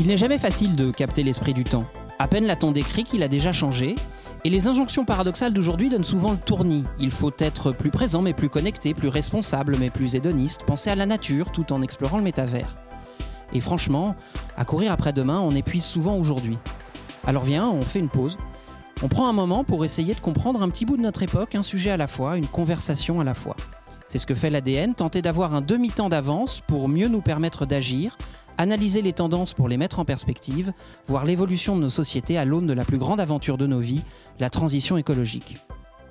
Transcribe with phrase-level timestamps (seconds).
[0.00, 1.84] Il n'est jamais facile de capter l'esprit du temps.
[2.18, 3.96] À peine l'a-t-on décrit qu'il a déjà changé,
[4.44, 6.84] et les injonctions paradoxales d'aujourd'hui donnent souvent le tournis.
[6.98, 10.94] Il faut être plus présent mais plus connecté, plus responsable mais plus hédoniste, penser à
[10.94, 12.76] la nature tout en explorant le métavers.
[13.52, 14.16] Et franchement,
[14.56, 16.56] à courir après demain, on épuise souvent aujourd'hui.
[17.26, 18.38] Alors viens, on fait une pause.
[19.02, 21.62] On prend un moment pour essayer de comprendre un petit bout de notre époque, un
[21.62, 23.54] sujet à la fois, une conversation à la fois.
[24.08, 28.16] C'est ce que fait l'ADN, tenter d'avoir un demi-temps d'avance pour mieux nous permettre d'agir,
[28.60, 30.72] analyser les tendances pour les mettre en perspective,
[31.06, 34.02] voir l'évolution de nos sociétés à l'aune de la plus grande aventure de nos vies,
[34.38, 35.56] la transition écologique.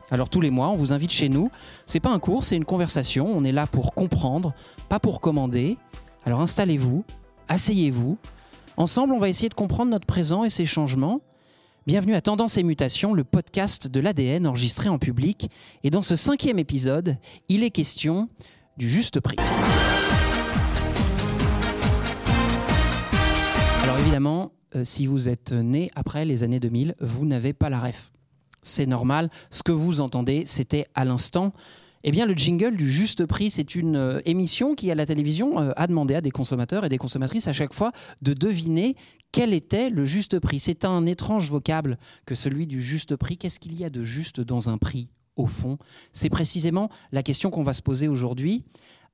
[0.09, 1.52] Alors tous les mois, on vous invite chez nous.
[1.85, 3.27] C'est pas un cours, c'est une conversation.
[3.27, 4.55] On est là pour comprendre,
[4.90, 5.77] pas pour commander.
[6.26, 7.05] Alors installez-vous,
[7.48, 8.17] asseyez-vous.
[8.77, 11.21] Ensemble, on va essayer de comprendre notre présent et ses changements.
[11.85, 15.52] Bienvenue à Tendance et Mutation, le podcast de l'ADN enregistré en public.
[15.84, 18.27] Et dans ce cinquième épisode, il est question
[18.77, 19.37] du juste prix.
[24.00, 28.12] Évidemment, euh, si vous êtes né après les années 2000, vous n'avez pas la ref.
[28.62, 31.54] C'est normal, ce que vous entendez, c'était à l'instant.
[32.04, 35.60] Eh bien, le jingle du juste prix, c'est une euh, émission qui, à la télévision,
[35.60, 38.96] euh, a demandé à des consommateurs et des consommatrices à chaque fois de deviner
[39.34, 40.60] quel était le juste prix.
[40.60, 43.38] C'est un étrange vocable que celui du juste prix.
[43.38, 45.77] Qu'est-ce qu'il y a de juste dans un prix, au fond?
[46.14, 48.64] C'est précisément la question qu'on va se poser aujourd'hui,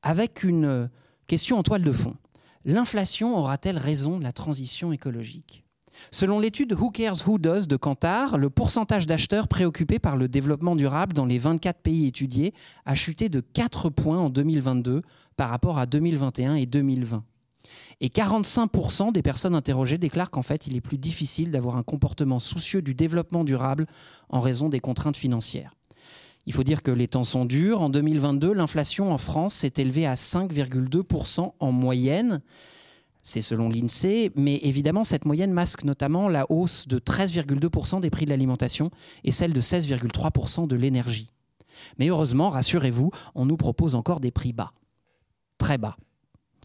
[0.03, 0.89] avec une
[1.25, 2.15] question en toile de fond.
[2.67, 5.63] L'inflation aura-t-elle raison de la transition écologique?
[6.09, 10.75] Selon l'étude Who Cares Who Does de Kantar, le pourcentage d'acheteurs préoccupés par le développement
[10.75, 15.01] durable dans les 24 pays étudiés a chuté de 4 points en 2022
[15.37, 17.23] par rapport à 2021 et 2020.
[18.01, 22.39] Et 45% des personnes interrogées déclarent qu'en fait, il est plus difficile d'avoir un comportement
[22.39, 23.85] soucieux du développement durable
[24.29, 25.75] en raison des contraintes financières.
[26.47, 27.81] Il faut dire que les temps sont durs.
[27.81, 32.41] En 2022, l'inflation en France s'est élevée à 5,2% en moyenne.
[33.23, 38.25] C'est selon l'INSEE, mais évidemment, cette moyenne masque notamment la hausse de 13,2% des prix
[38.25, 38.91] de l'alimentation
[39.23, 41.31] et celle de 16,3% de l'énergie.
[41.97, 44.73] Mais heureusement, rassurez-vous, on nous propose encore des prix bas.
[45.57, 45.97] Très bas.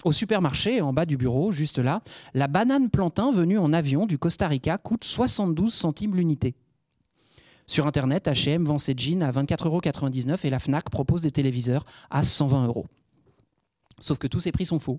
[0.04, 2.02] Au supermarché, en bas du bureau, juste là,
[2.34, 6.54] la banane plantain venue en avion du Costa Rica coûte 72 centimes l'unité.
[7.70, 11.84] Sur Internet, H&M vend ses jeans à 24,99 euros et la FNAC propose des téléviseurs
[12.10, 12.88] à 120 euros.
[14.00, 14.98] Sauf que tous ces prix sont faux.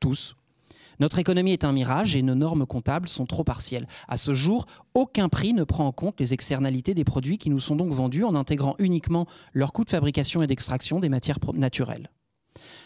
[0.00, 0.34] Tous.
[1.00, 3.86] Notre économie est un mirage et nos normes comptables sont trop partielles.
[4.08, 4.64] À ce jour,
[4.94, 8.24] aucun prix ne prend en compte les externalités des produits qui nous sont donc vendus
[8.24, 12.08] en intégrant uniquement leur coût de fabrication et d'extraction des matières naturelles.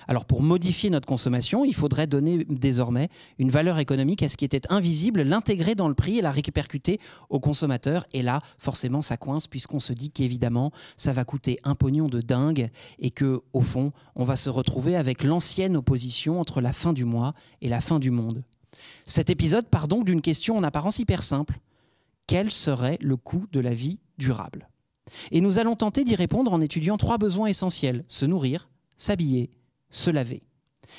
[0.09, 3.09] Alors pour modifier notre consommation, il faudrait donner désormais
[3.39, 6.99] une valeur économique à ce qui était invisible, l'intégrer dans le prix et la répercuter
[7.29, 8.07] aux consommateurs.
[8.13, 12.21] Et là, forcément, ça coince puisqu'on se dit qu'évidemment, ça va coûter un pognon de
[12.21, 16.93] dingue et que, au fond, on va se retrouver avec l'ancienne opposition entre la fin
[16.93, 18.45] du mois et la fin du monde.
[19.05, 21.59] Cet épisode part donc d'une question en apparence hyper simple.
[22.27, 24.69] Quel serait le coût de la vie durable?
[25.31, 29.51] Et nous allons tenter d'y répondre en étudiant trois besoins essentiels se nourrir, s'habiller
[29.93, 30.43] se laver.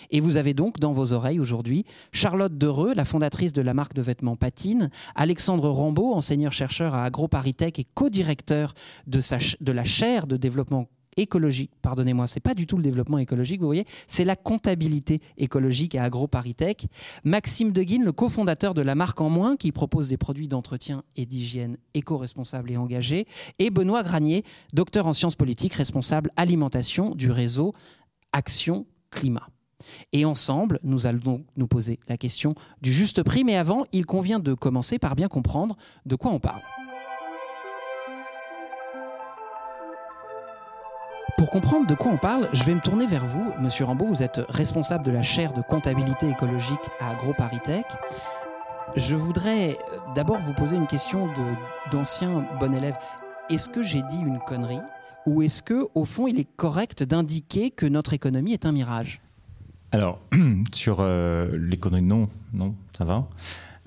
[0.09, 3.93] Et vous avez donc dans vos oreilles aujourd'hui Charlotte Dereux, la fondatrice de la marque
[3.93, 8.73] de vêtements Patine, Alexandre Rambaud, enseignant-chercheur à AgroParisTech et co-directeur
[9.07, 9.19] de,
[9.61, 10.87] de la chaire de développement
[11.17, 15.93] écologique, pardonnez-moi, c'est pas du tout le développement écologique, vous voyez, c'est la comptabilité écologique
[15.93, 16.87] à AgroParisTech.
[17.23, 21.25] Maxime Deguine, le cofondateur de la marque En Moins, qui propose des produits d'entretien et
[21.25, 23.25] d'hygiène éco-responsables et engagés.
[23.59, 24.43] Et Benoît Granier,
[24.73, 27.73] docteur en sciences politiques, responsable alimentation du réseau
[28.33, 29.47] Action Climat.
[30.11, 34.05] Et ensemble, nous allons donc nous poser la question du juste prix, mais avant, il
[34.05, 36.61] convient de commencer par bien comprendre de quoi on parle.
[41.37, 43.53] Pour comprendre de quoi on parle, je vais me tourner vers vous.
[43.59, 47.85] Monsieur Rambaud, vous êtes responsable de la chaire de comptabilité écologique à AgroParisTech.
[48.95, 49.77] Je voudrais
[50.15, 51.27] d'abord vous poser une question
[51.91, 52.95] d'ancien bon élève.
[53.49, 54.79] Est-ce que j'ai dit une connerie?
[55.25, 59.21] Ou est-ce que, au fond, il est correct d'indiquer que notre économie est un mirage?
[59.91, 60.19] Alors,
[60.73, 63.27] sur euh, l'économie, non, non, ça va.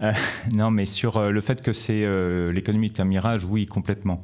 [0.03, 0.13] Euh,
[0.57, 2.07] non, mais sur euh, le fait que c'est
[2.53, 4.23] l'économie est un mirage, oui, complètement.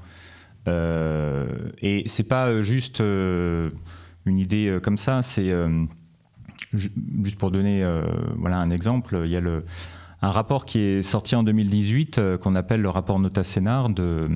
[0.66, 5.22] et c'est pas juste une idée comme ça.
[5.22, 5.52] C'est
[6.72, 7.84] juste pour donner
[8.36, 9.22] voilà un exemple.
[9.24, 9.64] Il y a le
[10.22, 14.28] un rapport qui est sorti en 2018 euh, qu'on appelle le rapport Nota Sénard de,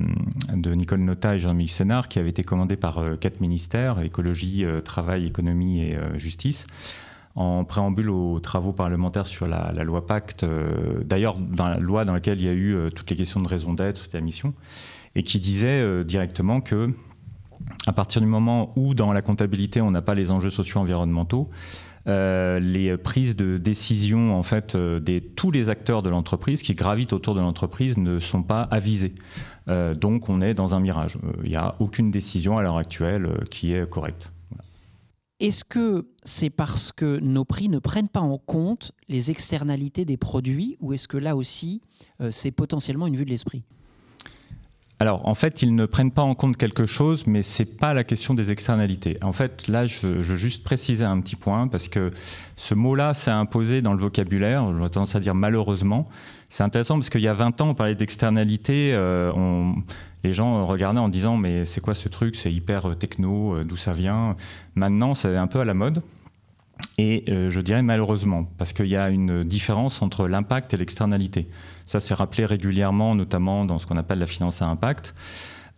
[0.53, 4.81] Nicole Nota et Jean-Michel Sénard qui avait été commandé par euh, quatre ministères, écologie, euh,
[4.81, 6.67] travail, économie et justice
[7.35, 10.43] en préambule aux travaux parlementaires sur la, loi Pacte,
[11.05, 13.73] d'ailleurs dans la loi dans laquelle il y a eu toutes les questions de raison
[13.73, 14.55] d'être, c'était la mission,
[15.13, 16.91] et qui disait directement que
[17.85, 21.47] à partir du moment où dans la comptabilité on n'a pas les enjeux socio-environnementaux,
[22.07, 27.35] les prises de décision en fait des tous les acteurs de l'entreprise qui gravitent autour
[27.35, 29.13] de l'entreprise ne sont pas avisés.
[29.67, 31.17] donc on est dans un mirage.
[31.43, 34.31] Il n'y a aucune décision à l'heure actuelle qui est correcte.
[35.39, 40.17] Est-ce que c'est parce que nos prix ne prennent pas en compte les externalités des
[40.17, 41.81] produits ou est-ce que là aussi,
[42.21, 43.63] euh, c'est potentiellement une vue de l'esprit?
[44.99, 48.03] Alors, en fait, ils ne prennent pas en compte quelque chose, mais c'est pas la
[48.03, 49.17] question des externalités.
[49.21, 52.09] En fait, là, je veux, juste préciser un petit point, parce que
[52.55, 56.07] ce mot-là s'est imposé dans le vocabulaire, j'aurais tendance à dire malheureusement.
[56.49, 59.31] C'est intéressant parce qu'il y a 20 ans, on parlait d'externalités, euh,
[60.23, 63.75] les gens regardaient en disant mais c'est quoi ce truc, c'est hyper techno, euh, d'où
[63.75, 64.35] ça vient?
[64.75, 66.01] Maintenant, c'est un peu à la mode.
[66.97, 71.47] Et je dirais malheureusement, parce qu'il y a une différence entre l'impact et l'externalité.
[71.85, 75.13] Ça, c'est rappelé régulièrement, notamment dans ce qu'on appelle la finance à impact.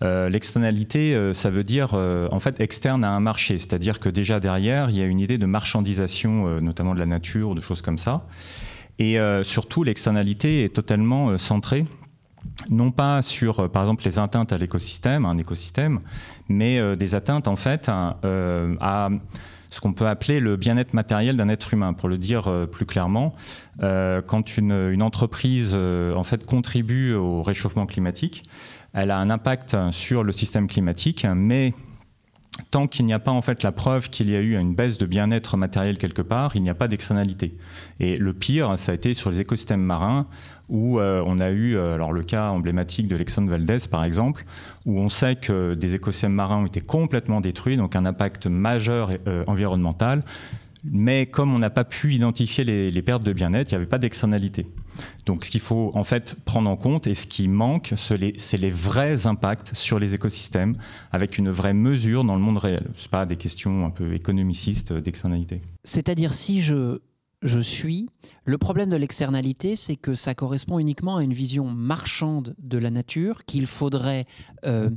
[0.02, 4.98] L'externalité, ça veut dire en fait externe à un marché, c'est-à-dire que déjà derrière, il
[4.98, 8.26] y a une idée de marchandisation, notamment de la nature, de choses comme ça.
[9.00, 11.86] Et euh, surtout, l'externalité est totalement euh, centrée
[12.70, 16.00] non pas sur, euh, par exemple, les atteintes à l'écosystème, un écosystème,
[16.48, 19.10] mais des atteintes en fait à,
[19.70, 21.94] ce qu'on peut appeler le bien-être matériel d'un être humain.
[21.94, 23.34] Pour le dire plus clairement,
[23.80, 28.44] quand une, entreprise en fait contribue au réchauffement climatique,
[28.94, 31.74] elle a un impact sur le système climatique, mais
[32.72, 34.98] tant qu'il n'y a pas en fait la preuve qu'il y a eu une baisse
[34.98, 37.58] de bien-être matériel quelque part, il n'y a pas d'externalité.
[38.00, 40.28] Et le pire, ça a été sur les écosystèmes marins
[40.70, 44.46] où euh, on a eu euh, alors le cas emblématique de l'Exxon Valdez par exemple,
[44.86, 49.12] où on sait que des écosystèmes marins ont été complètement détruits, donc un impact majeur
[49.28, 50.24] euh, environnemental.
[50.86, 53.98] Mais comme on n'a pas pu identifier les, pertes de bien-être, il n'y avait pas
[53.98, 54.66] d'externalité.
[55.26, 58.70] Donc ce qu'il faut en fait prendre en compte et ce qui manque, c'est les,
[58.70, 60.76] vrais impacts sur les écosystèmes
[61.12, 62.88] avec une vraie mesure dans le monde réel.
[62.96, 65.60] Ce pas des questions un peu économicistes d'externalité.
[65.84, 67.00] C'est-à-dire si je,
[67.42, 68.10] je suis,
[68.46, 72.90] le problème de l'externalité, c'est que ça correspond uniquement à une vision marchande de la
[72.90, 74.26] nature qu'il faudrait...
[74.66, 74.90] Euh,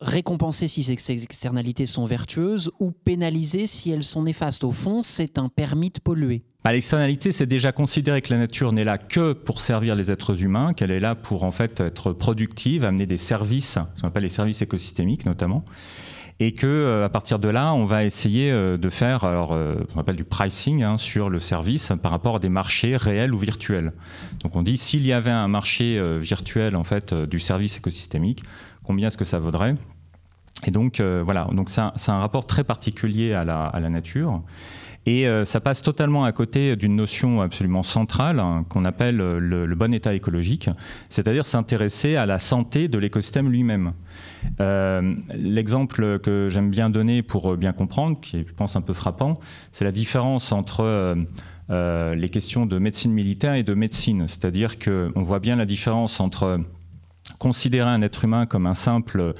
[0.00, 4.64] récompenser si ces externalités sont vertueuses ou pénaliser si elles sont néfastes.
[4.64, 6.42] Au fond, c'est un permis de polluer.
[6.64, 10.42] À l'externalité, c'est déjà considérer que la nature n'est là que pour servir les êtres
[10.42, 14.22] humains, qu'elle est là pour en fait être productive, amener des services, ce qu'on appelle
[14.22, 15.64] les services écosystémiques notamment,
[16.40, 19.76] et que euh, à partir de là, on va essayer euh, de faire alors euh,
[19.92, 23.38] qu'on appelle du pricing hein, sur le service par rapport à des marchés réels ou
[23.38, 23.92] virtuels.
[24.42, 28.42] Donc on dit s'il y avait un marché virtuel en fait du service écosystémique,
[28.84, 29.76] combien est-ce que ça vaudrait?
[30.66, 34.42] Et donc voilà, donc c'est un, rapport très particulier à la nature.
[35.06, 39.74] Et euh, ça passe totalement à côté d'une notion absolument centrale hein, qu'on appelle le,
[39.74, 40.70] bon état écologique,
[41.08, 43.92] c'est-à-dire s'intéresser à la santé de l'écosystème lui-même.
[44.60, 48.94] Euh, l'exemple que j'aime bien donner pour bien comprendre, qui est, je pense, un peu
[48.94, 49.34] frappant,
[49.70, 51.16] c'est la différence entre
[51.68, 54.26] les questions de médecine militaire et de médecine.
[54.26, 56.60] C'est-à-dire qu'on voit bien la différence entre
[57.38, 59.32] considérer un être humain comme un simple euh,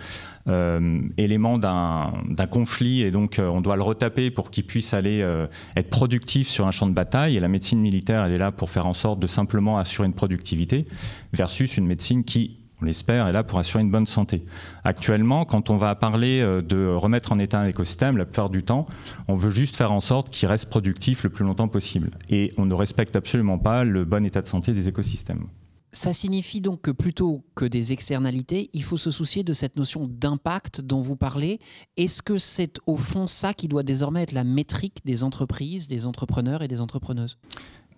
[1.17, 5.47] élément d'un conflit et donc euh, on doit le retaper pour qu'il puisse aller euh,
[5.75, 8.69] être productif sur un champ de bataille et la médecine militaire elle est là pour
[8.69, 10.85] faire en sorte de simplement assurer une productivité
[11.33, 14.45] versus une médecine qui on l'espère, est là pour assurer une bonne santé.
[14.83, 18.87] Actuellement, quand on va parler de remettre en état un écosystème, la plupart du temps,
[19.29, 22.11] on veut juste faire en sorte qu'il reste productif le plus longtemps possible.
[22.29, 25.47] Et on ne respecte absolument pas le bon état de santé des écosystèmes.
[25.95, 30.09] Ça signifie donc que plutôt que des externalités, il faut se soucier de cette notion
[30.11, 31.61] d'impact dont vous parlez.
[31.97, 36.05] Est-ce que c'est au fond ça qui doit désormais être la métrique des entreprises, des
[36.05, 37.39] entrepreneurs et des entrepreneuses?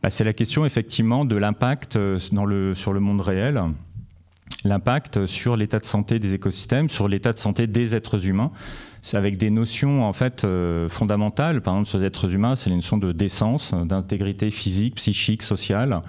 [0.02, 3.62] Bah, C'est la question effectivement de l'impact euh, sur le monde réel.
[4.62, 8.52] L'impact sur l'état de santé des écosystèmes, sur l'état de santé des êtres humains,
[9.14, 11.60] avec des notions en fait euh, fondamentales.
[11.60, 16.00] Par exemple, sur les êtres humains, c'est les notions de décence, d'intégrité physique, psychique, sociale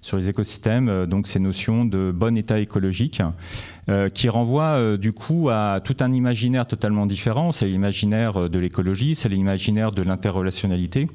[0.00, 3.22] sur les écosystèmes, euh, donc ces notions de bon état écologique,
[3.88, 7.52] euh, qui renvoient du coup à tout un imaginaire totalement différent.
[7.52, 11.08] C'est l'imaginaire de l'écologie, c'est l'imaginaire de l'interrelationnalité.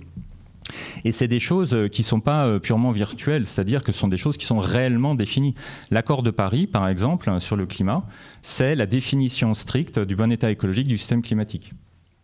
[1.03, 4.00] Et c'est des choses euh, qui ne sont pas euh, purement virtuelles, c'est-à-dire que ce
[4.00, 5.56] sont des choses qui sont réellement définies.
[5.89, 8.03] L'accord de Paris, par exemple, hein, sur le climat,
[8.41, 11.74] c'est la définition stricte du bon état écologique du système climatique.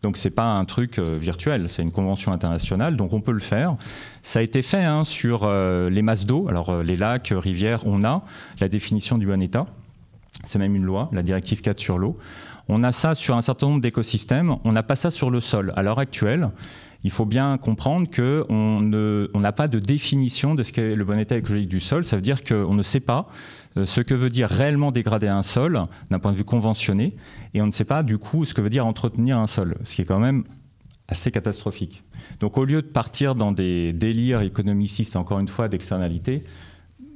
[0.03, 3.39] Donc c'est pas un truc euh, virtuel, c'est une convention internationale, donc on peut le
[3.39, 3.75] faire.
[4.21, 8.23] Ça a été fait hein, sur les masses d'eau, alors les lacs, rivières, on a
[8.59, 9.65] la définition du bon état.
[10.45, 12.15] C'est même une loi, la directive 4 sur l'eau.
[12.69, 15.73] On a ça sur un certain nombre d'écosystèmes, on n'a pas ça sur le sol.
[15.75, 16.49] À l'heure actuelle,
[17.03, 21.37] il faut bien comprendre qu'on n'a pas de définition de ce qu'est le bon état
[21.37, 22.05] écologique du sol.
[22.05, 23.29] Ça veut dire qu'on ne sait pas
[23.77, 27.15] euh, ce que veut dire réellement dégrader un sol d'un point de vue conventionné,
[27.53, 29.95] et on ne sait pas du coup ce que veut dire entretenir un sol, ce
[29.95, 30.43] qui est quand même
[31.07, 32.03] assez catastrophique.
[32.39, 36.43] Donc au lieu de partir dans des délires économicistes, encore une fois, d'externalité,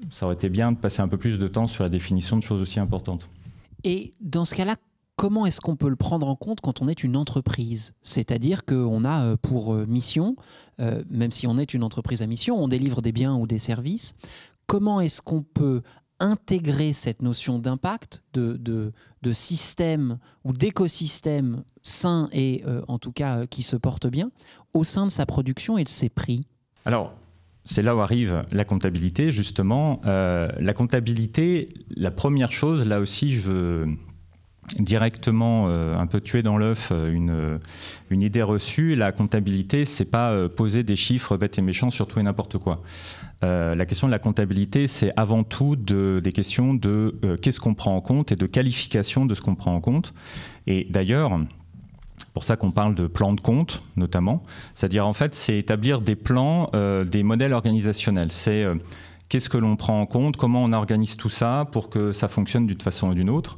[0.10, 2.44] ça aurait été bien de passer un peu plus de temps sur la définition de
[2.44, 3.28] choses aussi importantes.
[3.84, 4.76] Et dans ce cas-là,
[5.22, 7.94] comment est-ce qu'on peut le prendre en compte quand on est une entreprise?
[8.02, 10.36] C'est-à-dire qu'on a euh, pour euh, mission,
[10.80, 13.60] euh, même si on est une entreprise à mission, on délivre des biens ou des
[13.60, 14.16] services,
[14.66, 15.84] comment est-ce qu'on peut
[16.20, 23.64] intégrer cette notion d'impact, de, de, système ou d'écosystème sain et en tout cas qui
[23.64, 24.30] se porte bien
[24.76, 26.42] au sein de sa production et de ses prix?
[26.86, 27.14] Alors,
[27.66, 30.00] c'est là où arrive la comptabilité, justement.
[30.04, 33.98] la comptabilité, la première chose, là aussi, je veux
[34.80, 37.60] directement euh, un peu tuer dans l'œuf euh, une,
[38.10, 38.96] une, idée reçue.
[38.96, 42.58] La comptabilité, c'est pas euh, poser des chiffres bêtes et méchants sur tout et n'importe
[42.58, 42.82] quoi.
[43.42, 47.96] la question de la comptabilité, c'est avant tout de, des questions de qu'est-ce qu'on prend
[47.96, 50.14] en compte et de qualification de ce qu'on prend en compte.
[50.68, 51.40] Et d'ailleurs,
[52.34, 54.42] pour ça qu'on parle de plan de compte, notamment.
[54.74, 56.70] C'est-à-dire, en fait, c'est établir des plans,
[57.04, 58.32] des modèles organisationnels.
[58.32, 58.66] C'est
[59.28, 62.68] qu'est-ce que l'on prend en compte, comment on organise tout ça pour que ça fonctionne
[62.68, 63.58] d'une façon ou d'une autre.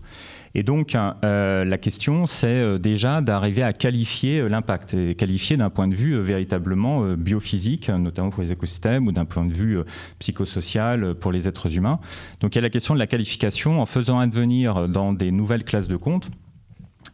[0.56, 5.58] Et donc, euh, la question, c'est euh, déjà d'arriver à qualifier euh, l'impact, et qualifier
[5.58, 9.80] d'un point de vue véritablement biophysique, notamment pour les écosystèmes, ou d'un point de vue
[10.20, 12.00] psychosocial pour les êtres humains.
[12.40, 15.64] Donc, il y a la question de la qualification en faisant advenir dans des nouvelles
[15.64, 16.30] classes de comptes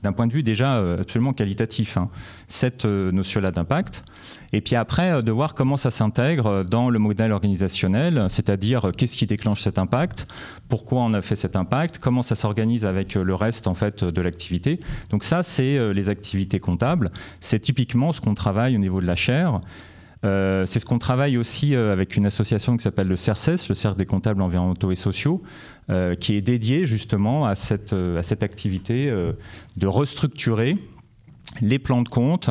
[0.04, 2.10] d'un point de vue déjà euh, absolument qualitatif, hein,
[2.48, 4.04] cette euh, notion-là d'impact.
[4.52, 9.18] Et puis après, euh, de voir comment ça s'intègre dans le modèle organisationnel, c'est-à-dire qu'est-ce
[9.18, 10.28] qui déclenche cet impact,
[10.70, 14.22] pourquoi on a fait cet impact, comment ça s'organise avec le reste en fait de
[14.22, 14.80] l'activité.
[15.10, 17.12] Donc ça, c'est les activités comptables.
[17.40, 19.60] C'est typiquement ce qu'on travaille au niveau de la chaire.
[20.24, 24.06] c'est ce qu'on travaille aussi avec une association qui s'appelle le CERCES, le Cercle des
[24.06, 25.42] comptables environnementaux et sociaux,
[25.90, 29.32] euh, qui est dédié justement à cette, euh, à cette activité euh,
[29.76, 30.78] de restructurer
[31.62, 32.50] les plans de compte,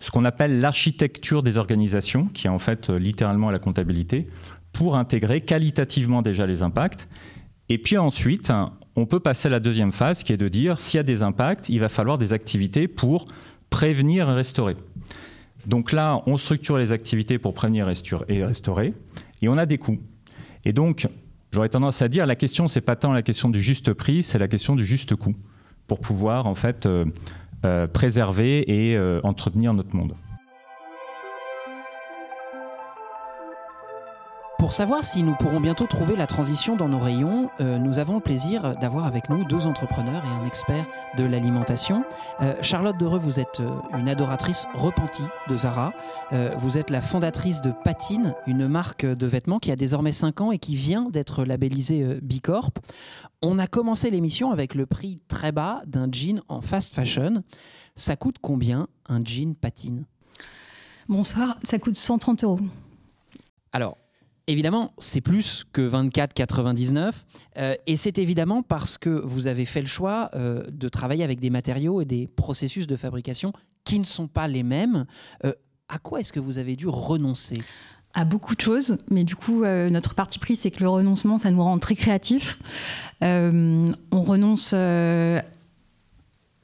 [0.00, 4.26] ce qu'on appelle l'architecture des organisations, qui est en fait littéralement la comptabilité,
[4.72, 7.08] pour intégrer qualitativement déjà les impacts.
[7.68, 8.52] Et puis ensuite,
[8.96, 11.22] on peut passer à la deuxième phase, qui est de dire s'il y a des
[11.22, 13.24] impacts, il va falloir des activités pour
[13.70, 14.76] prévenir et restaurer.
[15.66, 17.88] Donc là, on structure les activités pour prévenir
[18.28, 18.94] et restaurer,
[19.42, 20.00] et on a des coûts.
[20.64, 21.06] Et donc,
[21.52, 24.38] J'aurais tendance à dire la question c'est pas tant la question du juste prix, c'est
[24.38, 25.34] la question du juste coût
[25.88, 27.10] pour pouvoir en fait euh, euh,
[27.86, 30.14] préserver et euh, entretenir notre monde.
[34.70, 38.14] Pour savoir si nous pourrons bientôt trouver la transition dans nos rayons, euh, nous avons
[38.14, 40.86] le plaisir d'avoir avec nous deux entrepreneurs et un expert
[41.16, 42.04] de l'alimentation.
[42.40, 45.92] Euh, Charlotte Dereux, vous êtes euh, une adoratrice repentie de Zara.
[46.56, 50.52] vous êtes la fondatrice de Patine, une marque de vêtements qui a désormais 5 ans
[50.52, 52.70] et qui vient d'être labellisée Bicorp.
[53.42, 57.42] On a commencé l'émission avec le prix très bas d'un jean en fast fashion.
[57.96, 60.04] Ça coûte combien un jean Patine?
[61.08, 62.60] Bonsoir, ça coûte 130 euros.
[63.72, 63.96] Alors,
[64.50, 67.12] Évidemment, c'est plus que 24,99
[67.56, 71.38] euh, et c'est évidemment parce que vous avez fait le choix euh, de travailler avec
[71.38, 73.52] des matériaux et des processus de fabrication
[73.84, 75.06] qui ne sont pas les mêmes.
[75.44, 75.52] Euh,
[75.88, 77.62] à quoi est-ce que vous avez dû renoncer?
[78.12, 81.52] À beaucoup de choses, mais du coup, notre parti pris, c'est que le renoncement, ça
[81.52, 82.58] nous rend très créatifs.
[83.22, 84.74] on renonce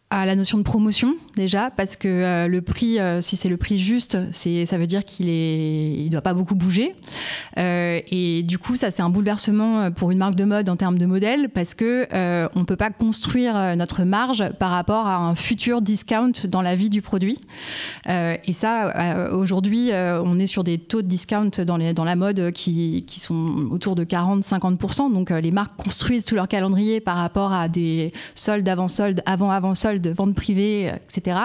[0.08, 3.56] à la notion de promotion déjà parce que euh, le prix euh, si c'est le
[3.56, 6.94] prix juste c'est ça veut dire qu'il est il doit pas beaucoup bouger.
[7.58, 10.98] Euh, et du coup ça c'est un bouleversement pour une marque de mode en termes
[10.98, 12.06] de modèle parce que
[12.54, 16.90] on peut pas construire notre marge par rapport à un futur discount dans la vie
[16.90, 17.38] du produit.
[18.06, 22.52] Et ça aujourd'hui on est sur des taux de discount dans les dans la mode
[22.52, 27.16] qui, qui sont autour de 40 50 donc les marques construisent tout leur calendrier par
[27.16, 31.36] rapport à des soldes avant soldes avant avant soldes de vente privée, etc.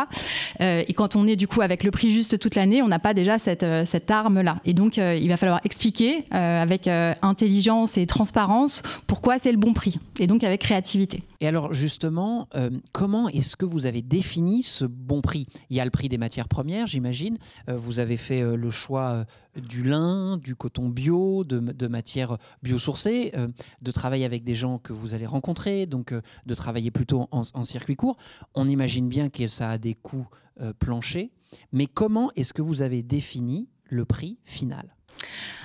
[0.59, 2.99] Euh, et quand on est du coup avec le prix juste toute l'année, on n'a
[2.99, 4.59] pas déjà cette, euh, cette arme-là.
[4.65, 9.73] Et donc, euh, il va falloir expliquer avec intelligence et transparence pourquoi c'est le bon
[9.73, 9.99] prix.
[10.19, 11.23] Et donc avec créativité.
[11.39, 12.47] Et alors justement,
[12.93, 15.47] comment est-ce que vous avez défini ce bon prix?
[15.69, 17.37] Il y a le prix des matières premières, j'imagine.
[17.67, 23.33] vous avez fait le choix du lin, du coton bio, de, de matières biosourcées,
[23.81, 26.13] de travailler avec des gens que vous allez rencontrer, donc
[26.45, 28.17] de travailler plutôt en, en circuit court.
[28.53, 30.27] On imagine bien que ça a des coûts
[30.59, 31.29] euh, planchers,
[31.71, 34.95] mais comment est-ce que vous avez défini le prix final?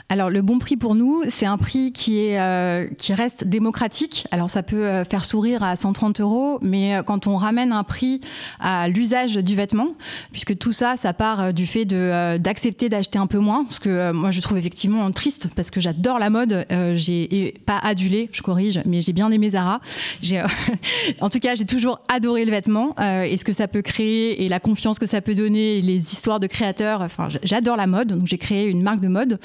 [0.08, 4.24] Alors le bon prix pour nous, c'est un prix qui, est, euh, qui reste démocratique.
[4.30, 7.82] Alors ça peut euh, faire sourire à 130 euros, mais euh, quand on ramène un
[7.82, 8.20] prix
[8.60, 9.94] à l'usage du vêtement,
[10.30, 14.30] puisque tout ça, ça part du fait d'accepter d'acheter un peu moins, ce que moi
[14.30, 19.02] je trouve effectivement triste, parce que j'adore la mode, j'ai pas adulé, je corrige, mais
[19.02, 19.80] j'ai bien aimé Zara.
[21.20, 24.48] en tout cas, j'ai toujours adoré le vêtement et ce que ça peut créer et
[24.48, 27.00] la confiance que ça peut donner, les histoires de créateurs.
[27.00, 29.38] Enfin, j'adore la mode, donc j'ai créé une marque de mode.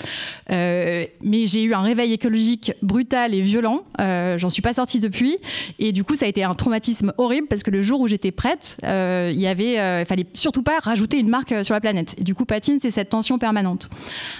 [0.52, 3.84] Euh, mais j'ai eu un réveil écologique brutal et violent.
[4.00, 5.38] Euh, J'en suis pas sortie depuis.
[5.80, 8.32] Et du coup, ça a été un traumatisme horrible parce que le jour où j'étais
[8.32, 12.16] prête, euh, il y avait, fallait surtout pas rajouter une marque sur la planète.
[12.18, 13.90] Et du coup, patine, c'est cette tension permanente.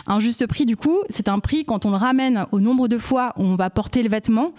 [0.08, 2.98] Un juste prix, du coup, c'est un prix quand on le ramène au nombre de
[2.98, 4.54] fois où on va porter le vêtement,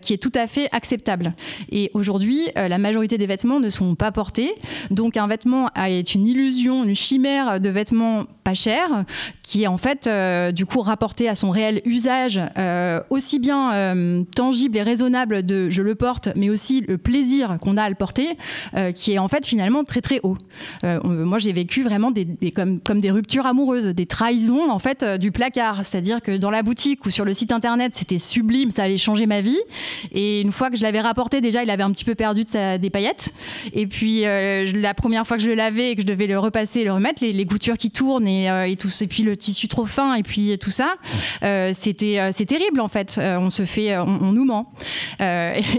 [0.00, 1.34] qui est tout à fait acceptable.
[1.70, 4.54] Et aujourd'hui, la majorité des vêtements ne sont pas portés.
[4.90, 9.04] Donc, un vêtement est une illusion, une chimère de vêtements pas chers,
[9.42, 10.08] qui est en fait,
[10.52, 15.68] du coup, rapporté à son réel usage, euh, aussi bien euh, tangible et raisonnable de
[15.68, 18.36] je le porte, mais aussi le plaisir qu'on a à le porter,
[18.76, 20.38] euh, qui est en fait finalement très très haut.
[20.84, 25.32] moi, j'ai vécu vraiment des, comme, comme, des ruptures amoureuses, des trahisons en fait du
[25.32, 25.84] placard.
[25.84, 29.26] C'est-à-dire que dans la boutique ou sur le site internet, c'était sublime, ça allait changer
[29.26, 29.58] ma vie.
[30.12, 32.90] Et une fois que je l'avais rapporté, déjà, il avait un petit peu perdu des
[32.90, 33.32] paillettes.
[33.72, 36.80] Et puis la première fois que je le lavais et que je devais le repasser
[36.80, 40.22] et le remettre, les, goutures qui tournent et, et puis le tissu trop fin et
[40.22, 40.83] puis tout ça
[41.42, 43.16] euh, c'était euh, c'est terrible en fait.
[43.18, 44.72] Euh, on se fait, on, nous ment.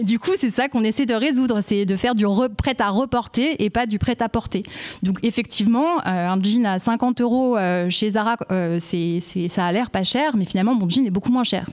[0.04, 2.26] du coup, c'est ça qu'on essaie de résoudre, c'est de faire du
[2.58, 4.64] prêt à reporter et pas du prêt à porter.
[5.04, 7.58] Donc effectivement, un jean à 50 euros
[7.90, 8.38] chez Zara,
[8.80, 9.20] c'est
[9.50, 11.70] ça a l'air pas cher, mais finalement mon jean est beaucoup moins cher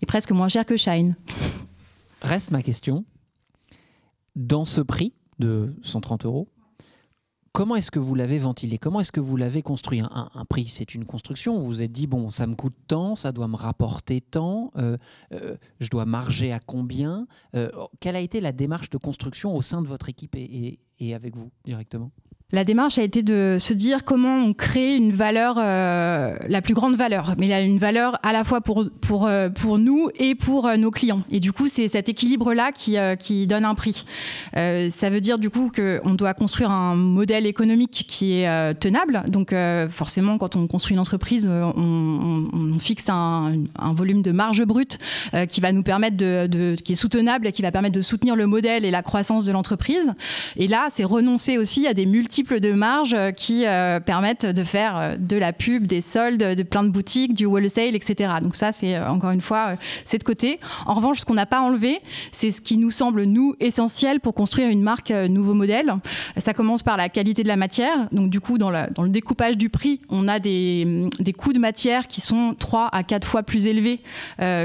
[0.00, 1.16] et presque moins cher que Shine.
[2.22, 3.04] Reste ma question.
[4.36, 6.48] Dans ce prix de 130 euros,
[7.52, 8.78] Comment est-ce que vous l'avez ventilé?
[8.78, 10.00] Comment est-ce que vous l'avez construit?
[10.00, 11.58] Un, prix, c'est une construction.
[11.58, 14.96] Vous vous êtes dit, bon, ça me coûte tant, ça doit me rapporter tant, euh,
[15.34, 17.26] euh, je dois marger à combien?
[17.54, 20.78] Euh, Quelle a été la démarche de construction au sein de votre équipe et
[21.14, 22.10] avec vous directement?
[22.52, 26.74] La démarche a été de se dire comment on crée une valeur, euh, la plus
[26.74, 28.86] grande valeur, mais une valeur à la fois pour,
[29.26, 31.22] euh, nous et pour euh, nos clients.
[31.30, 34.04] Et du coup, c'est cet équilibre-là qui, donne un prix.
[34.54, 39.22] ça veut dire du coup qu'on doit construire un modèle économique qui est tenable.
[39.28, 39.54] Donc
[39.90, 44.98] forcément, quand on construit une entreprise, on, fixe un, un, volume de marge brute
[45.48, 48.36] qui va nous permettre de, de, qui est soutenable et qui va permettre de soutenir
[48.36, 50.12] le modèle et la croissance de l'entreprise.
[50.56, 54.64] Et là, c'est renoncer aussi à des multiples de marges euh, qui euh, permettent de
[54.64, 58.34] faire euh, de la pub, des soldes, de plein de boutiques, du wholesale, etc.
[58.42, 60.58] Donc ça, c'est encore une fois, c'est de côté.
[60.86, 62.00] En revanche, ce qu'on n'a pas enlevé,
[62.32, 65.94] c'est ce qui nous semble, nous, essentiel pour construire une marque nouveau modèle.
[66.38, 68.08] Ça commence par la qualité de la matière.
[68.12, 72.06] Donc du coup, dans, le découpage du prix, on a des, des, coûts de matière
[72.06, 74.00] qui sont 3 à 4 fois plus élevés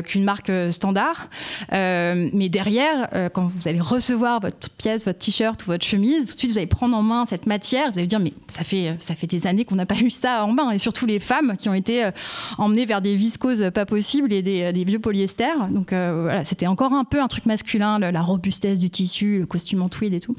[0.05, 1.29] qu'une marque standard.
[1.71, 6.39] mais derrière, quand vous allez recevoir votre pièce, votre t-shirt ou votre chemise, tout de
[6.39, 9.15] suite, vous allez prendre en main cette matière vous allez dire, mais ça fait, ça
[9.15, 11.69] fait des années qu'on n'a pas eu ça en main, et surtout les femmes qui
[11.69, 12.11] ont été euh,
[12.57, 15.53] emmenées vers des viscoses pas possibles et des, des vieux polyester.
[15.71, 19.45] Donc euh, voilà, c'était encore un peu un truc masculin, la robustesse du tissu, le
[19.45, 20.35] costume en tweed et tout.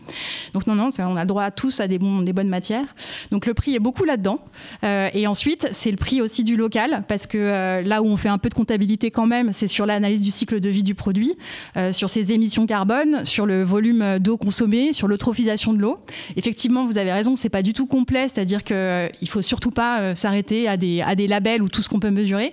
[0.52, 2.94] Donc non, non, on a droit à tous à des, des bonnes matières.
[3.30, 4.40] Donc le prix est beaucoup là-dedans.
[4.84, 8.28] Euh, et ensuite, c'est le prix aussi du local, parce que là où on fait
[8.28, 11.36] un peu de comptabilité quand même, c'est sur l'analyse du cycle de vie du produit,
[11.92, 15.98] sur ses émissions carbone, sur le volume d'eau consommée, sur l'eutrophisation de l'eau.
[16.36, 19.70] Effectivement, vous avez raison, c'est pas du tout complet, c'est-à-dire qu'il euh, il faut surtout
[19.70, 22.52] pas euh, s'arrêter à des, à des labels ou tout ce qu'on peut mesurer.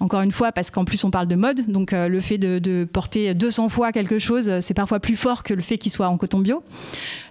[0.00, 2.88] Encore une fois, parce qu'en plus on parle de mode, donc euh, le fait de,
[2.90, 6.16] porter 200 fois quelque chose, c'est parfois plus fort que le fait qu'il soit en
[6.16, 6.62] coton bio,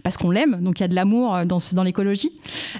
[0.04, 2.32] parce qu'on l'aime, donc il y a de l'amour dans, dans l'écologie.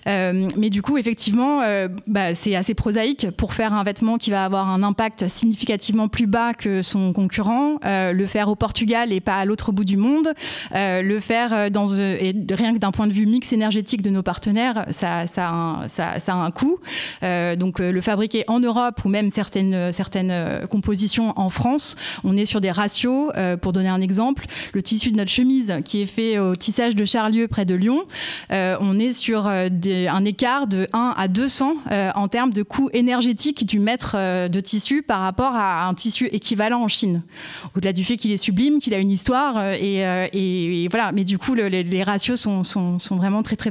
[0.06, 1.62] mais du coup, effectivement,
[2.08, 6.28] bah, c'est assez prosaïque pour faire un vêtement qui va avoir un impact significativement plus
[6.28, 10.34] bas que son concurrent, le faire au Portugal et pas à l'autre bout du monde,
[10.74, 14.86] le faire dans, et rien que d'un point de vue mix énergétique de nos partenaires,
[14.92, 15.88] ça, a,
[16.28, 16.80] un, coût.
[17.24, 21.96] Euh, donc euh, le fabriquer en Europe ou même certaines, certaines euh, compositions en France,
[22.24, 23.32] on est sur des ratios.
[23.62, 27.06] pour donner un exemple, le tissu de notre chemise qui est fait au tissage de
[27.06, 28.04] Charlieu près de Lyon,
[28.50, 31.76] on est sur un écart de 1 à 200
[32.16, 36.82] en termes de coût énergétique du mètre de tissu par rapport à un tissu équivalent
[36.82, 37.22] en Chine.
[37.76, 41.12] Au-delà du fait qu'il est sublime, qu'il a une histoire et, voilà.
[41.12, 43.69] Mais du coup, les, ratios sont vraiment très très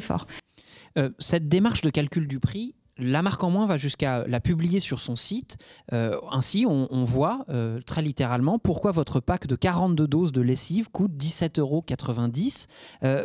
[0.97, 4.81] Euh, cette démarche de calcul du prix, la marque en moins va jusqu'à la publier
[4.81, 5.57] sur son site.
[5.93, 10.91] Euh, ainsi, on, voit euh, très littéralement pourquoi votre pack de 42 doses de lessive
[10.91, 11.85] coûte 17,90 euros.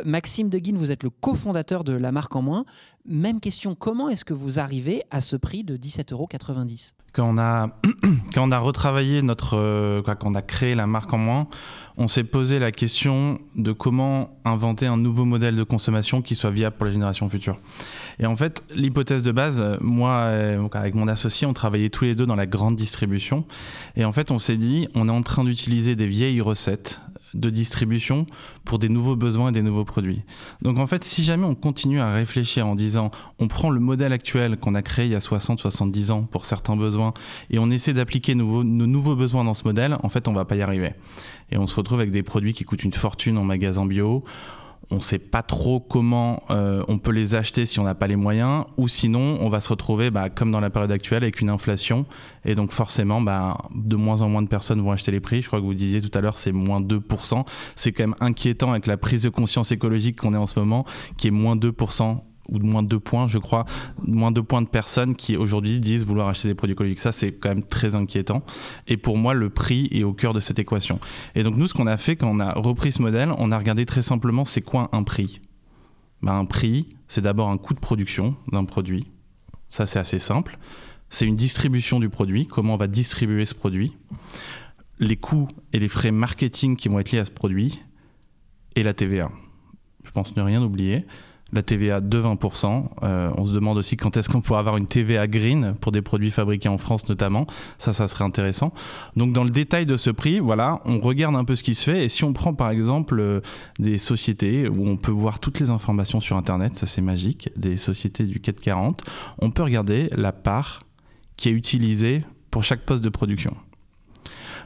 [0.04, 2.64] Maxime Deguine, vous êtes le cofondateur de la marque en moins.
[3.04, 6.28] Même question, comment est-ce que vous arrivez à ce prix de 17,90 euros
[7.12, 7.68] quand on a,
[8.34, 10.02] quand on a retravaillé notre.
[10.04, 11.46] Quand on a créé la marque en moins,
[11.96, 16.50] on s'est posé la question de comment inventer un nouveau modèle de consommation qui soit
[16.50, 17.60] viable pour les générations futures.
[18.18, 20.30] Et en fait, l'hypothèse de base, moi,
[20.72, 23.44] avec mon associé, on travaillait tous les deux dans la grande distribution.
[23.96, 27.00] Et en fait, on s'est dit, on est en train d'utiliser des vieilles recettes
[27.34, 28.26] de distribution
[28.64, 30.22] pour des nouveaux besoins et des nouveaux produits.
[30.62, 34.12] Donc en fait, si jamais on continue à réfléchir en disant on prend le modèle
[34.12, 37.12] actuel qu'on a créé il y a 60-70 ans pour certains besoins
[37.50, 40.56] et on essaie d'appliquer nos, nouveaux besoins dans ce modèle, en fait, on va pas
[40.56, 40.92] y arriver.
[41.50, 44.24] Et on se retrouve avec des produits qui coûtent une fortune en magasin bio
[44.90, 48.06] on ne sait pas trop comment euh, on peut les acheter si on n'a pas
[48.06, 51.40] les moyens, ou sinon on va se retrouver, bah, comme dans la période actuelle, avec
[51.40, 52.06] une inflation,
[52.44, 55.42] et donc forcément, bah, de moins en moins de personnes vont acheter les prix.
[55.42, 57.44] Je crois que vous disiez tout à l'heure, c'est moins 2%.
[57.76, 60.84] C'est quand même inquiétant avec la prise de conscience écologique qu'on est en ce moment,
[61.16, 63.64] qui est moins 2% ou de moins de deux points, je crois,
[64.02, 66.98] moins de points de personnes qui aujourd'hui disent vouloir acheter des produits écologiques.
[66.98, 68.42] Ça, c'est quand même très inquiétant.
[68.86, 71.00] Et pour moi, le prix est au cœur de cette équation.
[71.34, 73.58] Et donc, nous, ce qu'on a fait quand on a repris ce modèle, on a
[73.58, 75.40] regardé très simplement c'est quoi un prix?
[76.22, 79.04] Ben, Un prix, c'est d'abord un coût de production d'un produit.
[79.70, 80.58] Ça, c'est assez simple.
[81.08, 83.96] C'est une distribution du produit, comment on va distribuer ce produit.
[84.98, 87.82] Les coûts et les frais marketing qui vont être liés à ce produit.
[88.76, 89.30] Et la TVA.
[90.02, 91.06] Je pense ne rien oublier
[91.52, 92.88] la TVA de 20%.
[93.02, 96.02] Euh, on se demande aussi quand est-ce qu'on pourra avoir une TVA green pour des
[96.02, 97.46] produits fabriqués en France notamment.
[97.78, 98.72] Ça, ça serait intéressant.
[99.16, 101.90] Donc dans le détail de ce prix, voilà, on regarde un peu ce qui se
[101.90, 102.04] fait.
[102.04, 103.40] Et si on prend par exemple euh,
[103.78, 107.76] des sociétés où on peut voir toutes les informations sur Internet, ça c'est magique, des
[107.76, 109.04] sociétés du CAC 40,
[109.38, 110.82] on peut regarder la part
[111.36, 113.56] qui est utilisée pour chaque poste de production.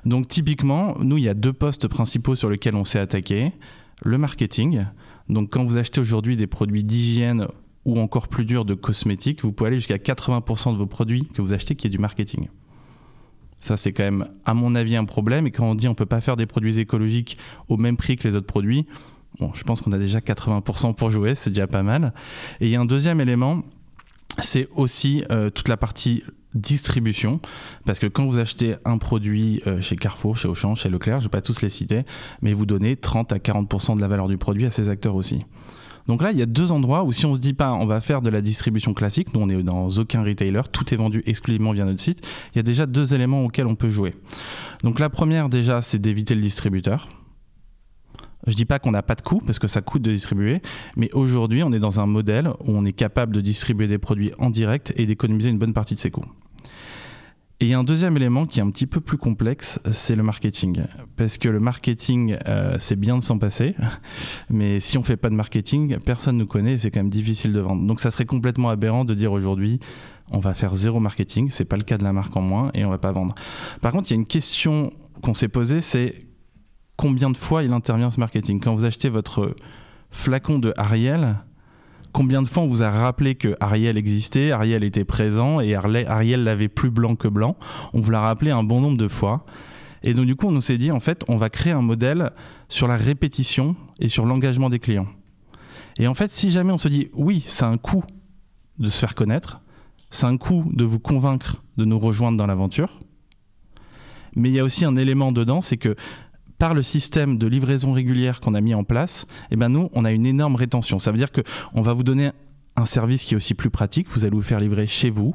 [0.04, 3.52] Donc typiquement, nous, il y a deux postes principaux sur lesquels on s'est attaqué.
[4.02, 4.84] Le marketing,
[5.28, 7.46] donc quand vous achetez aujourd'hui des produits d'hygiène
[7.84, 11.42] ou encore plus dur de cosmétiques, vous pouvez aller jusqu'à 80% de vos produits que
[11.42, 12.48] vous achetez qui est du marketing.
[13.60, 15.46] Ça, c'est quand même, à mon avis, un problème.
[15.46, 17.38] Et quand on dit on ne peut pas faire des produits écologiques
[17.68, 18.86] au même prix que les autres produits,
[19.38, 22.12] bon, je pense qu'on a déjà 80% pour jouer, c'est déjà pas mal.
[22.60, 23.62] Et il y a un deuxième élément,
[24.38, 26.22] c'est aussi euh, toute la partie
[26.54, 27.40] distribution,
[27.84, 31.24] parce que quand vous achetez un produit euh, chez Carrefour, chez Auchan, chez Leclerc, je
[31.24, 32.04] ne vais pas tous les citer,
[32.42, 35.44] mais vous donnez 30 à 40% de la valeur du produit à ces acteurs aussi.
[36.06, 38.00] Donc là, il y a deux endroits où si on se dit pas on va
[38.00, 41.72] faire de la distribution classique, nous on est dans aucun retailer, tout est vendu exclusivement
[41.72, 44.14] via notre site, il y a déjà deux éléments auxquels on peut jouer.
[44.82, 47.08] Donc la première déjà, c'est d'éviter le distributeur.
[48.48, 50.62] Je dis pas qu'on n'a pas de coût, parce que ça coûte de distribuer,
[50.96, 54.32] mais aujourd'hui, on est dans un modèle où on est capable de distribuer des produits
[54.38, 56.24] en direct et d'économiser une bonne partie de ses coûts.
[57.60, 60.14] Et il y a un deuxième élément qui est un petit peu plus complexe, c'est
[60.14, 60.84] le marketing.
[61.16, 63.74] Parce que le marketing, euh, c'est bien de s'en passer,
[64.48, 67.10] mais si on fait pas de marketing, personne ne nous connaît et c'est quand même
[67.10, 67.84] difficile de vendre.
[67.84, 69.80] Donc ça serait complètement aberrant de dire aujourd'hui,
[70.30, 72.84] on va faire zéro marketing, c'est pas le cas de la marque en moins et
[72.84, 73.34] on va pas vendre.
[73.80, 74.90] Par contre, il y a une question
[75.22, 76.27] qu'on s'est posée, c'est
[76.98, 78.60] combien de fois il intervient ce marketing.
[78.60, 79.54] Quand vous achetez votre
[80.10, 81.36] flacon de Ariel,
[82.12, 86.42] combien de fois on vous a rappelé que Ariel existait, Ariel était présent et Ariel
[86.42, 87.56] l'avait plus blanc que blanc
[87.94, 89.46] On vous l'a rappelé un bon nombre de fois.
[90.02, 92.32] Et donc du coup, on s'est dit, en fait, on va créer un modèle
[92.68, 95.08] sur la répétition et sur l'engagement des clients.
[96.00, 98.04] Et en fait, si jamais on se dit, oui, c'est un coût
[98.78, 99.60] de se faire connaître,
[100.10, 103.00] c'est un coût de vous convaincre de nous rejoindre dans l'aventure,
[104.36, 105.96] mais il y a aussi un élément dedans, c'est que
[106.58, 110.04] par le système de livraison régulière qu'on a mis en place, eh ben nous, on
[110.04, 110.98] a une énorme rétention.
[110.98, 112.30] Ça veut dire qu'on va vous donner
[112.76, 114.08] un service qui est aussi plus pratique.
[114.10, 115.34] Vous allez vous faire livrer chez vous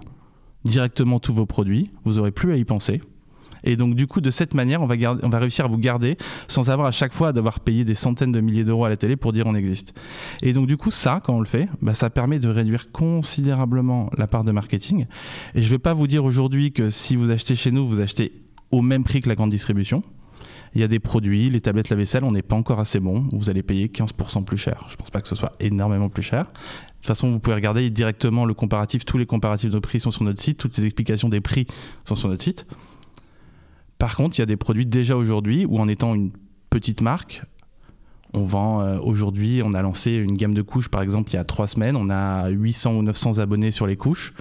[0.65, 1.91] directement tous vos produits.
[2.03, 3.01] Vous n'aurez plus à y penser.
[3.63, 6.87] Et donc, du coup, de cette manière, on va, réussir à vous garder sans avoir
[6.87, 9.47] à chaque fois d'avoir payé des centaines de milliers d'euros à la télé pour dire
[9.47, 9.93] on existe.
[10.41, 14.09] Et donc, du coup, ça, quand on le fait, bah, ça permet de réduire considérablement
[14.17, 15.05] la part de marketing.
[15.55, 18.01] Et je ne vais pas vous dire aujourd'hui que si vous achetez chez nous, vous
[18.01, 18.33] achetez
[18.71, 20.03] au même prix que la grande distribution.
[20.75, 23.25] Il y a des produits, les tablettes lave-vaisselle, on n'est pas encore assez bon.
[23.31, 24.85] Vous allez payer 15% plus cher.
[24.87, 26.45] Je ne pense pas que ce soit énormément plus cher.
[26.45, 26.49] De
[26.97, 29.05] toute façon, vous pouvez regarder directement le comparatif.
[29.05, 30.57] Tous les comparatifs de prix sont sur notre site.
[30.57, 31.67] Toutes les explications des prix
[32.07, 32.65] sont sur notre site.
[33.99, 36.31] Par contre, il y a des produits déjà aujourd'hui où en étant une
[36.69, 37.43] petite marque,
[38.33, 41.39] on vend euh, aujourd'hui, on a lancé une gamme de couches par exemple il y
[41.39, 44.33] a trois semaines, on a 800 ou 900 abonnés sur les couches.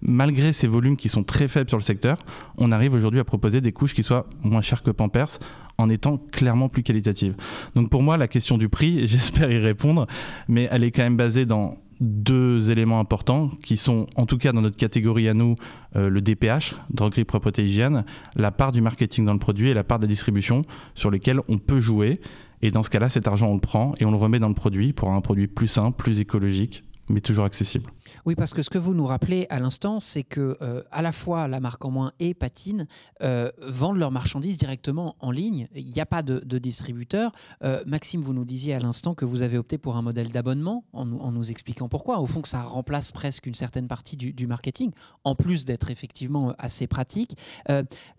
[0.00, 2.18] Malgré ces volumes qui sont très faibles sur le secteur,
[2.56, 5.38] on arrive aujourd'hui à proposer des couches qui soient moins chères que Pampers
[5.76, 7.34] en étant clairement plus qualitative.
[7.74, 10.06] Donc pour moi, la question du prix, j'espère y répondre,
[10.48, 14.52] mais elle est quand même basée dans deux éléments importants qui sont, en tout cas
[14.52, 15.56] dans notre catégorie à nous,
[15.96, 18.04] euh, le DPH, droguerie, propreté, hygiène,
[18.36, 21.40] la part du marketing dans le produit et la part de la distribution sur lesquelles
[21.48, 22.20] on peut jouer.
[22.62, 24.54] Et dans ce cas-là, cet argent, on le prend et on le remet dans le
[24.54, 27.90] produit pour un produit plus simple, plus écologique, mais toujours accessible.
[28.28, 31.12] Oui, parce que ce que vous nous rappelez à l'instant, c'est que euh, à la
[31.12, 32.86] fois la marque en moins et Patine
[33.22, 35.66] euh, vendent leurs marchandises directement en ligne.
[35.74, 37.32] Il n'y a pas de, distributeur.
[37.64, 40.84] Euh, Maxime, vous nous disiez à l'instant que vous avez opté pour un modèle d'abonnement
[40.92, 42.20] en, nous expliquant pourquoi.
[42.20, 44.90] Au fond, que ça remplace presque une certaine partie du, du marketing,
[45.24, 47.34] en plus d'être effectivement assez pratique.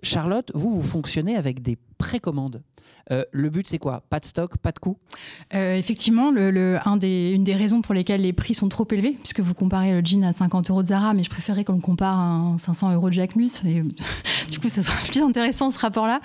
[0.01, 2.63] Charlotte, vous, vous fonctionnez avec des précommande.
[3.11, 4.03] Euh, le but, c'est quoi?
[4.09, 4.97] Pas de stock, pas de coût?
[5.53, 9.53] Euh, Effectivement, le, une des raisons pour lesquelles les prix sont trop élevés, puisque vous
[9.53, 12.55] comparez le jean à 50 euros de Zara, mais je préférais qu'on le compare à
[12.57, 13.51] 500 euros de Jacquemus.
[13.65, 13.83] Et,
[14.49, 16.21] du coup, ça sera plus intéressant ce rapport-là.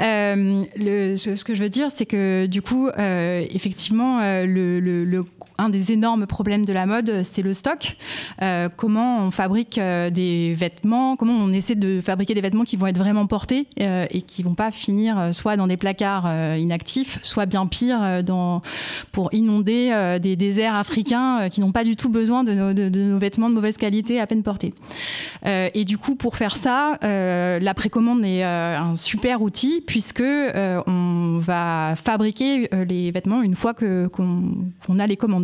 [0.00, 5.24] Euh, ce, que je veux dire, c'est que du coup, effectivement, le, le,
[5.58, 7.96] un des énormes problèmes de la mode, c'est le stock.
[8.76, 12.98] comment on fabrique des vêtements, comment on essaie de fabriquer des vêtements qui vont être
[12.98, 17.46] vraiment portés et qui vont pas finir euh, soit dans des placards euh, inactifs, soit
[17.46, 18.22] bien pire euh,
[19.12, 23.54] pour inonder des déserts africains qui n'ont pas du tout besoin de nos, vêtements de
[23.54, 24.74] mauvaise qualité à peine portés.
[25.44, 31.94] et du coup, pour faire ça, la précommande est un super outil puisque on va
[32.02, 35.43] fabriquer les vêtements une fois qu'on a les commandes.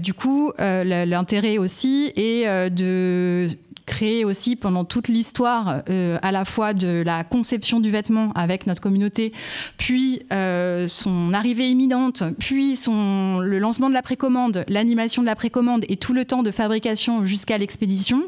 [0.00, 3.48] Du coup, l'intérêt aussi est de
[3.86, 8.66] créer aussi pendant toute l'histoire euh, à la fois de la conception du vêtement avec
[8.66, 9.32] notre communauté,
[9.76, 15.84] puis euh, son arrivée imminente, puis le lancement de la précommande, l'animation de la précommande
[15.88, 18.22] et tout le temps de fabrication jusqu'à l'expédition,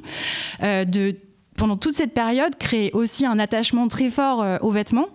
[0.62, 1.16] euh, de
[1.56, 5.06] pendant toute cette période, créer aussi un attachement très fort euh, aux vêtements,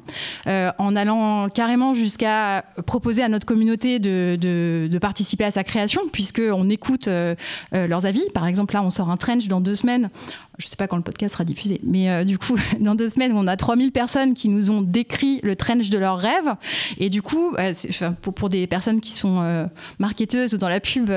[0.47, 6.02] euh, en allant carrément jusqu'à proposer à notre communauté de, de, participer à sa création,
[6.12, 7.36] puisqu'on écoute euh,
[7.71, 8.23] leurs avis.
[8.34, 10.10] Par exemple, là, on sort un trench dans deux semaines
[10.59, 13.07] je ne sais pas quand le podcast sera diffusé, mais euh, du coup, dans deux
[13.07, 16.53] semaines, on a 3000 personnes qui nous ont décrit le trench de leurs rêves.
[16.97, 17.73] Et du coup, euh,
[18.21, 19.65] pour, pour, des personnes qui sont euh,
[19.99, 21.09] marketeuses ou dans la pub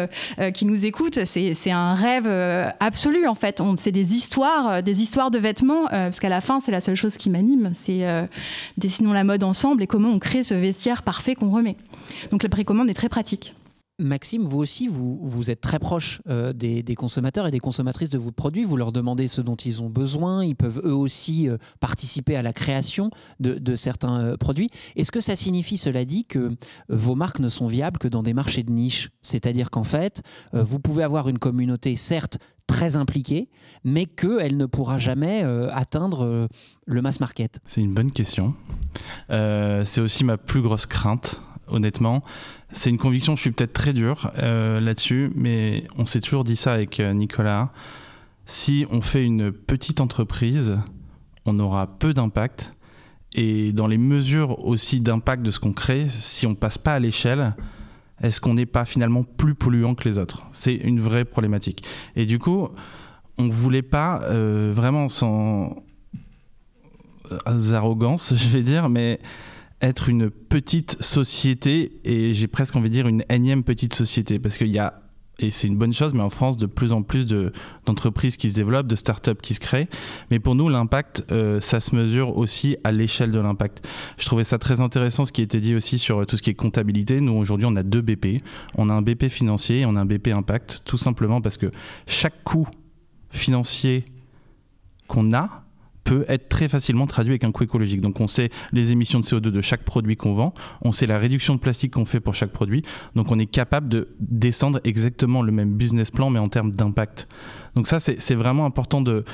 [0.55, 2.29] qui nous écoutent, c'est un rêve
[2.79, 3.61] absolu en fait.
[3.79, 7.17] C'est des histoires, des histoires de vêtements, parce qu'à la fin, c'est la seule chose
[7.17, 7.73] qui m'anime.
[7.75, 8.07] C'est
[8.77, 11.77] dessinons la mode ensemble et comment on crée ce vestiaire parfait qu'on remet.
[12.31, 13.55] Donc la précommande est très pratique.
[13.99, 18.19] Maxime, vous aussi, vous, vous êtes très proche euh, des, consommateurs et des consommatrices de
[18.19, 18.65] vos produits.
[18.65, 20.45] Vous leur demandez ce dont ils ont besoin.
[20.45, 24.71] Ils peuvent eux aussi euh, participer à la création de, certains euh, produits.
[24.97, 26.51] Est-ce que ça signifie, cela dit, que
[26.89, 29.11] vos marques ne sont viables que dans des marchés de niche?
[29.21, 33.51] C'est-à-dire qu'en fait, vous pouvez avoir une communauté, certes, très impliquée,
[33.85, 36.49] mais qu'elle ne pourra jamais atteindre
[36.87, 38.55] le mass market C'est une bonne question.
[39.29, 41.43] c'est aussi ma plus grosse crainte
[41.73, 42.23] honnêtement.
[42.71, 46.57] C'est une conviction, je suis peut-être très dur euh, là-dessus, mais on s'est toujours dit
[46.57, 47.71] ça avec euh, Nicolas.
[48.47, 50.79] Si on fait une petite entreprise,
[51.45, 52.75] on aura peu d'impact.
[53.35, 56.99] Et dans les mesures aussi d'impact de ce qu'on crée, si on passe pas à
[56.99, 57.55] l'échelle,
[58.23, 60.43] est-ce qu'on n'est pas finalement plus polluant que les autres?
[60.53, 61.83] C'est une vraie problématique.
[62.15, 62.69] Et du coup,
[63.39, 65.83] on ne voulait pas euh, vraiment sans
[67.73, 69.21] arrogance, je vais dire, mais
[69.83, 74.57] être une petite société et j'ai presque envie de dire une énième petite société parce
[74.57, 75.03] qu'il y a
[75.39, 78.55] et c'est une bonne chose, mais en France, de plus en plus d'entreprises qui se
[78.55, 79.89] développent, de startups qui se créent.
[80.31, 83.87] Mais pour nous, l'impact, euh, ça se mesure aussi à l'échelle de l'impact.
[84.19, 86.55] Je trouvais ça très intéressant ce qui était dit aussi sur tout ce qui est
[86.55, 87.21] comptabilité.
[87.21, 88.43] Nous, aujourd'hui, on a deux BP.
[88.77, 91.73] On a un BP financier et on a un BP impact, tout simplement parce que
[92.07, 92.69] chaque coût
[93.31, 94.05] financier
[95.09, 95.62] qu'on a,
[96.05, 98.01] peut être très facilement traduit avec un coût écologique.
[98.01, 101.19] Donc on sait les émissions de CO2 de chaque produit qu'on vend, on sait la
[101.19, 102.83] réduction de plastique qu'on fait pour chaque produit,
[103.15, 107.29] donc on est capable de descendre exactement le même business plan mais en termes d'impact.
[107.75, 109.25] Donc ça c'est vraiment important de,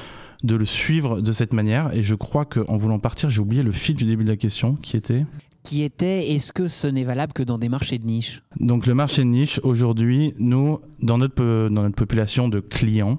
[0.44, 1.94] de le suivre de cette manière.
[1.94, 4.74] Et je crois qu'en voulant partir j'ai oublié le fil du début de la question
[4.74, 5.24] qui était?
[5.64, 8.42] Qui était est-ce que ce n'est valable que dans des marchés de niche?
[8.58, 13.18] Donc le marché de niche aujourd'hui, nous, dans notre, dans notre population de clients,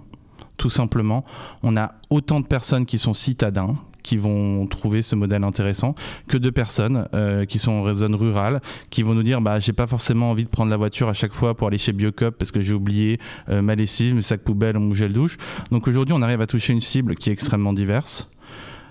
[0.60, 1.26] tout simplement.
[1.63, 5.95] On a autant de personnes qui sont citadins, qui vont trouver ce modèle intéressant
[6.28, 9.74] que de personnes euh, qui sont en zone rurale qui vont nous dire bah j'ai
[9.74, 12.52] pas forcément envie de prendre la voiture à chaque fois pour aller chez Biocup parce
[12.52, 13.19] que j'ai oublié
[13.50, 15.38] euh, ma lessive, mes sacs poubelles ou mon gel douche.
[15.72, 18.30] Donc aujourd'hui on arrive à toucher une cible qui est extrêmement diverse.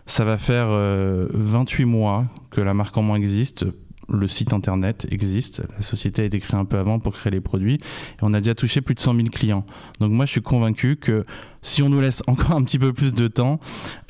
[0.06, 3.66] Ça va faire 28 euh, mois que la marque en moins existe
[4.08, 5.62] le site internet existe.
[5.76, 7.74] La société a été créée un peu avant pour créer les produits.
[7.74, 9.66] Et on a déjà touché plus de 100 000 clients.
[10.00, 11.26] Donc moi, je suis convaincu que
[11.60, 13.60] si on nous laisse encore un petit peu plus de temps,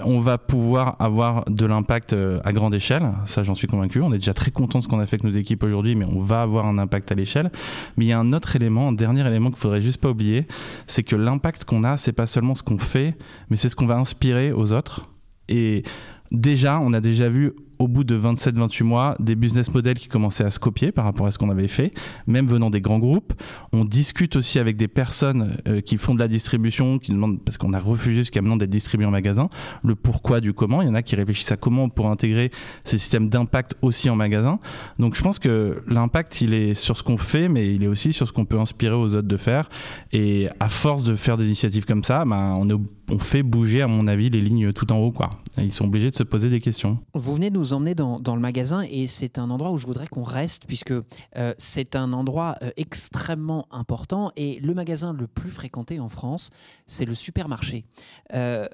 [0.04, 3.10] on va pouvoir avoir de l'impact euh, à grande échelle.
[3.26, 4.00] Ça, j'en suis convaincu.
[4.00, 6.04] On est déjà très content de ce qu'on a fait avec nos équipes aujourd'hui, mais
[6.04, 7.50] on va avoir un impact à l'échelle.
[7.96, 10.46] Mais il y a un autre élément, un dernier élément qu'il faudrait juste pas oublier,
[10.86, 13.16] c'est que l'impact qu'on a, c'est pas seulement ce qu'on fait,
[13.50, 15.08] mais c'est ce qu'on va inspirer aux autres.
[15.48, 15.82] Et
[16.30, 20.44] déjà, on a déjà vu au bout de 27-28 mois, des business models qui commençaient
[20.44, 21.92] à se copier par rapport à ce qu'on avait fait,
[22.26, 23.32] même venant des grands groupes.
[23.72, 27.58] On discute aussi avec des personnes euh, qui font de la distribution, qui demandent, parce
[27.58, 29.48] qu'on a refusé jusqu'à maintenant d'être distribué en magasin,
[29.84, 30.82] le pourquoi du comment.
[30.82, 32.50] Il y en a qui réfléchissent à comment on pourrait intégrer
[32.84, 34.58] ces systèmes d'impact aussi en magasin.
[34.98, 38.12] Donc je pense que l'impact, il est sur ce qu'on fait, mais il est aussi
[38.12, 39.68] sur ce qu'on peut inspirer aux autres de faire.
[40.12, 42.68] Et à force de faire des initiatives comme ça, ben, on,
[43.10, 45.12] on fait bouger, à mon avis, les lignes tout en haut.
[45.12, 45.30] Quoi.
[45.56, 46.98] Ils sont obligés de se poser des questions.
[47.14, 50.06] Vous venez de nous emmener dans, le magasin et c'est un endroit où je voudrais
[50.06, 55.50] qu'on reste puisque euh, c'est un endroit euh, extrêmement important et le magasin le plus
[55.50, 56.50] fréquenté en France,
[56.86, 57.84] c'est le supermarché.
[58.34, 58.68] Euh,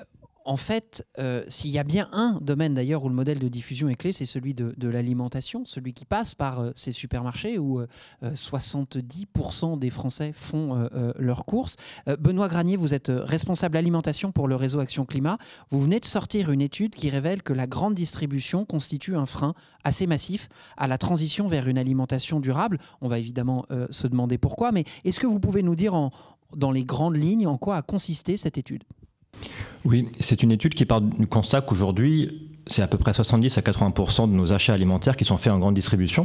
[0.45, 3.89] en fait, euh, s'il y a bien un domaine d'ailleurs où le modèle de diffusion
[3.89, 7.83] est clé, c'est celui de, l'alimentation, celui qui passe par euh, ces supermarchés où
[8.23, 11.77] 70% euh, des Français font leurs courses.
[12.19, 15.39] Benoît Granier, vous êtes responsable alimentation pour le réseau Action Climat.
[15.71, 19.55] Vous venez de sortir une étude qui révèle que la grande distribution constitue un frein
[19.83, 22.79] assez massif à la transition vers une alimentation durable.
[23.01, 26.11] On va évidemment se demander pourquoi, mais est-ce que vous pouvez nous dire
[26.55, 28.85] dans les grandes lignes en quoi a consisté cette étude?
[29.85, 33.61] Oui, c'est une étude qui part du constat qu'aujourd'hui, c'est à peu près 70 à
[33.61, 36.25] 80% de nos achats alimentaires qui sont faits en grande distribution.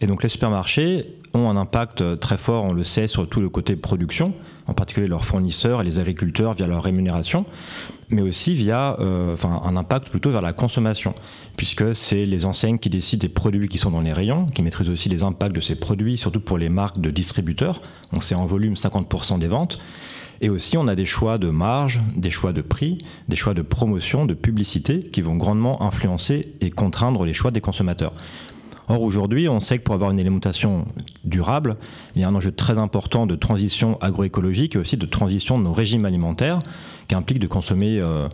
[0.00, 3.48] Et donc les supermarchés ont un impact très fort, on le sait, sur tout le
[3.48, 4.34] côté production,
[4.66, 7.44] en particulier leurs fournisseurs et les agriculteurs via leur rémunération,
[8.10, 11.14] mais aussi via euh, enfin, un impact plutôt vers la consommation,
[11.56, 14.90] puisque c'est les enseignes qui décident des produits qui sont dans les rayons, qui maîtrisent
[14.90, 17.82] aussi les impacts de ces produits, surtout pour les marques de distributeurs.
[18.12, 19.78] Donc c'est en volume 50% des ventes.
[20.40, 23.62] Et aussi, on a des choix de marge, des choix de prix, des choix de
[23.62, 28.12] promotion, de publicité qui vont grandement influencer et contraindre les choix des consommateurs.
[28.88, 30.84] Or, aujourd'hui, on sait que pour avoir une alimentation
[31.24, 31.76] durable,
[32.14, 35.64] il y a un enjeu très important de transition agroécologique et aussi de transition de
[35.64, 36.60] nos régimes alimentaires
[37.08, 38.28] qui implique de consommer, euh,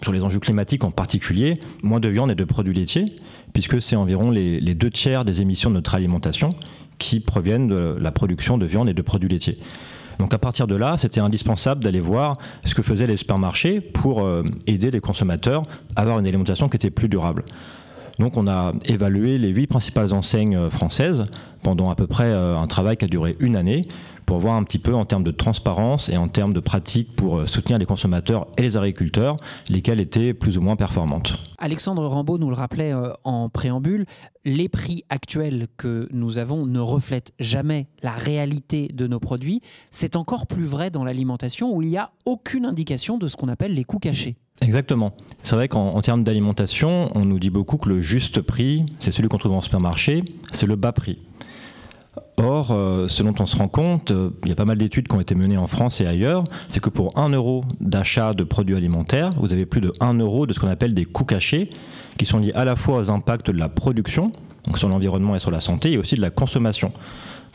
[0.00, 3.14] sur les enjeux climatiques en particulier, moins de viande et de produits laitiers,
[3.52, 6.56] puisque c'est environ les deux tiers des émissions de notre alimentation
[6.98, 9.58] qui proviennent de la production de viande et de produits laitiers.
[10.18, 14.22] Donc à partir de là, c'était indispensable d'aller voir ce que faisaient les supermarchés pour
[14.22, 15.62] euh, aider les consommateurs
[15.96, 17.44] à avoir une alimentation qui était plus durable.
[18.18, 21.24] Donc on a évalué les huit principales enseignes euh, françaises
[21.62, 23.88] pendant à peu près euh, un travail qui a duré une année
[24.26, 27.38] pour voir un petit peu en termes de transparence et en termes de pratiques pour
[27.38, 29.36] euh, soutenir les consommateurs et les agriculteurs,
[29.68, 31.34] lesquelles étaient plus ou moins performantes.
[31.58, 34.06] Alexandre Rambaud nous le rappelait euh, en préambule,
[34.44, 39.60] les prix actuels que nous avons ne reflètent jamais la réalité de nos produits.
[39.90, 43.48] C'est encore plus vrai dans l'alimentation où il n'y a aucune indication de ce qu'on
[43.48, 44.36] appelle les coûts cachés.
[44.60, 45.12] Exactement.
[45.42, 49.28] C'est vrai qu'en termes d'alimentation, on nous dit beaucoup que le juste prix, c'est celui
[49.28, 51.18] qu'on trouve en supermarché, c'est le bas prix.
[52.36, 55.08] Or, euh, ce dont on se rend compte, euh, il y a pas mal d'études
[55.08, 58.44] qui ont été menées en France et ailleurs, c'est que pour 1 euro d'achat de
[58.44, 61.70] produits alimentaires, vous avez plus de 1 euro de ce qu'on appelle des coûts cachés,
[62.18, 64.30] qui sont liés à la fois aux impacts de la production,
[64.64, 66.92] donc sur l'environnement et sur la santé, et aussi de la consommation.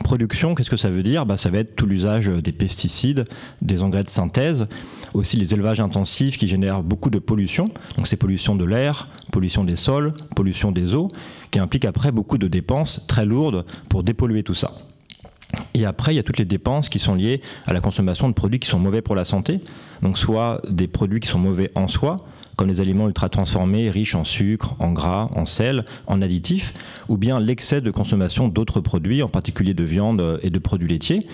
[0.02, 1.24] Production, qu'est-ce que ça veut dire?
[1.24, 3.26] Bah, Ça va être tout l'usage des pesticides,
[3.62, 4.66] des engrais de synthèse,
[5.14, 7.66] aussi les élevages intensifs qui génèrent beaucoup de pollution.
[7.96, 11.10] Donc c'est pollution de l'air, pollution des sols, pollution des eaux,
[11.50, 14.72] qui implique après beaucoup de dépenses très lourdes pour dépolluer tout ça.
[15.74, 18.34] Et après, il y a toutes les dépenses qui sont liées à la consommation de
[18.34, 19.60] produits qui sont mauvais pour la santé.
[20.02, 22.18] Donc soit des produits qui sont mauvais en soi,
[22.56, 26.74] comme les aliments ultra transformés, riches en sucre, en gras, en sel, en additifs,
[27.08, 31.26] ou bien l'excès de consommation d'autres produits, en particulier de viande et de produits laitiers.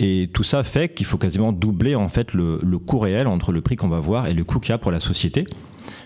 [0.00, 3.60] Et tout ça fait qu'il faut quasiment doubler en fait le, coût réel entre le
[3.60, 5.46] prix qu'on va voir et le coût qu'il y a pour la société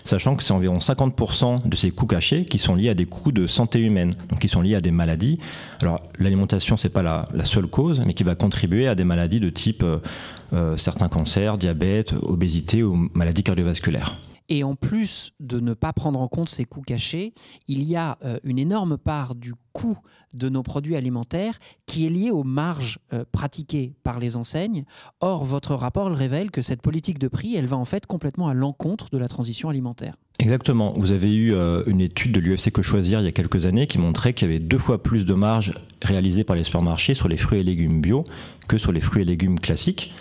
[0.05, 3.31] sachant que c'est environ 50% de ces coûts cachés qui sont liés à des coûts
[3.31, 5.39] de santé humaine, donc qui sont liés à des maladies.
[5.79, 9.49] Alors l'alimentation, c'est pas la, seule cause, mais qui va contribuer à des maladies de
[9.49, 9.99] type euh,
[10.53, 14.17] euh, certains cancers, diabète, obésité ou maladies cardiovasculaires.
[14.49, 17.33] Et en plus de ne pas prendre en compte ces coûts cachés,
[17.67, 19.97] il y a euh, une énorme part du coût
[20.33, 24.85] de nos produits alimentaires qui est liée aux marges euh, pratiquées par les enseignes.
[25.19, 28.53] Or, votre rapport révèle que cette politique de prix, elle va en fait complètement à
[28.53, 30.15] l'encontre de la transition alimentaire.
[30.39, 30.93] Exactement.
[30.97, 33.87] Vous avez eu euh, une étude de l'UFC Que Choisir il y a quelques années
[33.87, 37.27] qui montrait qu'il y avait deux fois plus de marges réalisées par les supermarchés sur
[37.27, 38.25] les fruits et légumes bio
[38.67, 40.13] que sur les fruits et légumes classiques.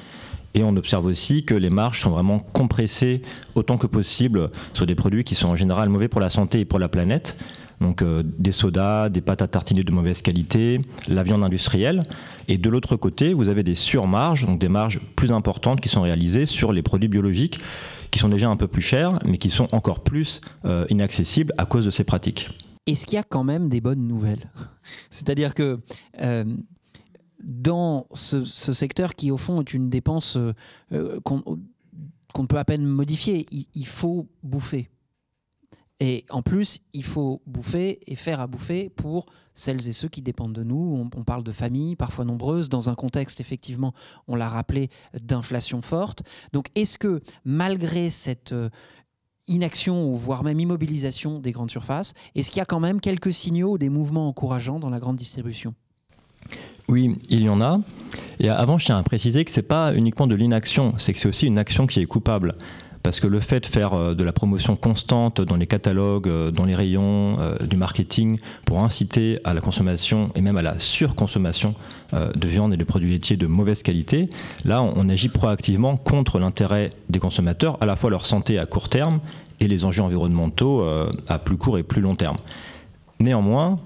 [0.55, 3.23] Et on observe aussi que les marges sont vraiment compressées
[3.55, 6.65] autant que possible sur des produits qui sont en général mauvais pour la santé et
[6.65, 7.37] pour la planète.
[7.81, 12.05] Donc euh, des sodas, des pâtes à tartiner de mauvaise qualité, la viande industrielle.
[12.49, 16.03] Et de l'autre côté, vous avez des surmarges, donc des marges plus importantes qui sont
[16.03, 17.59] réalisées sur les produits biologiques,
[18.11, 21.67] qui sont déjà un peu plus chers, mais qui sont encore plus euh, inaccessibles à
[21.67, 22.49] cause de ces pratiques.
[22.87, 24.51] Est-ce qu'il y a quand même des bonnes nouvelles?
[25.11, 25.81] C'est-à-dire que
[26.21, 26.45] euh,
[27.43, 30.53] dans ce, secteur qui, au fond, est une dépense euh,
[30.93, 31.59] euh, qu'on
[32.39, 33.47] ne peut à peine modifier.
[33.75, 34.91] Il, faut bouffer.
[36.01, 40.23] Et en plus, il faut bouffer et faire à bouffer pour celles et ceux qui
[40.23, 41.09] dépendent de nous.
[41.15, 43.93] On, parle de familles, parfois nombreuses, dans un contexte, effectivement,
[44.29, 44.89] on l'a rappelé,
[45.21, 46.23] d'inflation forte.
[46.53, 48.71] Donc, est-ce que malgré cette euh,
[49.47, 53.33] inaction ou voire même immobilisation des grandes surfaces, est-ce qu'il y a quand même quelques
[53.33, 55.75] signaux ou des mouvements encourageants dans la grande distribution?
[56.89, 57.79] Oui, il y en a.
[58.41, 61.19] Et avant, je tiens à préciser que ce n'est pas uniquement de l'inaction, c'est que
[61.19, 62.55] c'est aussi une action qui est coupable.
[63.03, 66.51] Parce que le fait de faire euh, de la promotion constante dans les catalogues, euh,
[66.51, 70.79] dans les rayons, euh, du marketing, pour inciter à la consommation et même à la
[70.79, 71.75] surconsommation
[72.13, 74.29] de viande et de produits laitiers de mauvaise qualité,
[74.67, 78.91] là, on agit proactivement contre l'intérêt des consommateurs, à la fois leur santé à court
[78.91, 79.21] terme
[79.61, 80.85] et les enjeux environnementaux
[81.27, 82.37] à plus court et plus long terme.
[83.19, 83.79] Néanmoins,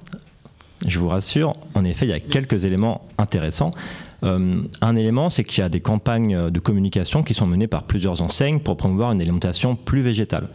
[0.84, 3.72] je vous rassure, en effet, il y a quelques éléments intéressants.
[4.24, 7.84] Euh, un élément, c'est qu'il y a des campagnes de communication qui sont menées par
[7.84, 10.48] plusieurs enseignes pour promouvoir une alimentation plus végétale.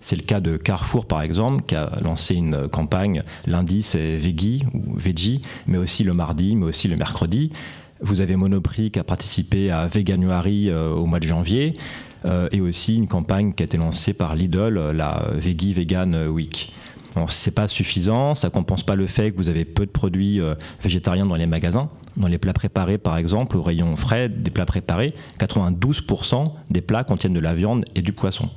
[0.00, 3.22] C'est le cas de Carrefour, par exemple, qui a lancé une campagne.
[3.46, 7.50] Lundi, c'est Veggie ou Veggie, mais aussi le mardi, mais aussi le mercredi.
[8.00, 11.74] Vous avez Monoprix qui a participé à Veganuary euh, au mois de janvier.
[12.24, 16.72] Euh, et aussi une campagne qui a été lancée par Lidl, la Veggie Vegan Week.
[17.26, 20.40] Ce n'est pas suffisant, ça compense pas le fait que vous avez peu de produits
[20.40, 21.88] euh, végétariens dans les magasins.
[22.16, 27.04] Dans les plats préparés, par exemple, au rayon frais des plats préparés, 92% des plats
[27.04, 28.50] contiennent de la viande et du poisson.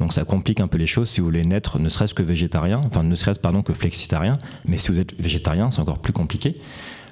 [0.00, 2.80] Donc ça complique un peu les choses si vous voulez naître ne serait-ce que végétarien,
[2.84, 4.36] enfin ne serait-ce pardon que flexitarien,
[4.66, 6.56] mais si vous êtes végétarien, c'est encore plus compliqué.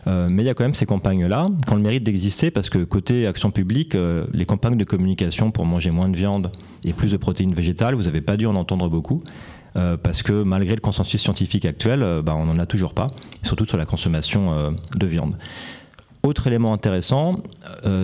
[0.06, 2.70] Euh, mais il y a quand même ces campagnes-là qui ont le mérite d'exister parce
[2.70, 6.50] que côté action publique, euh, les campagnes de communication pour manger moins de viande
[6.84, 9.22] et plus de protéines végétales, vous n'avez pas dû en entendre beaucoup.
[9.76, 13.06] Euh, parce que malgré le consensus scientifique actuel, euh, bah, on n'en a toujours pas,
[13.42, 15.36] surtout sur la consommation euh, de viande.
[16.22, 17.36] Autre élément intéressant,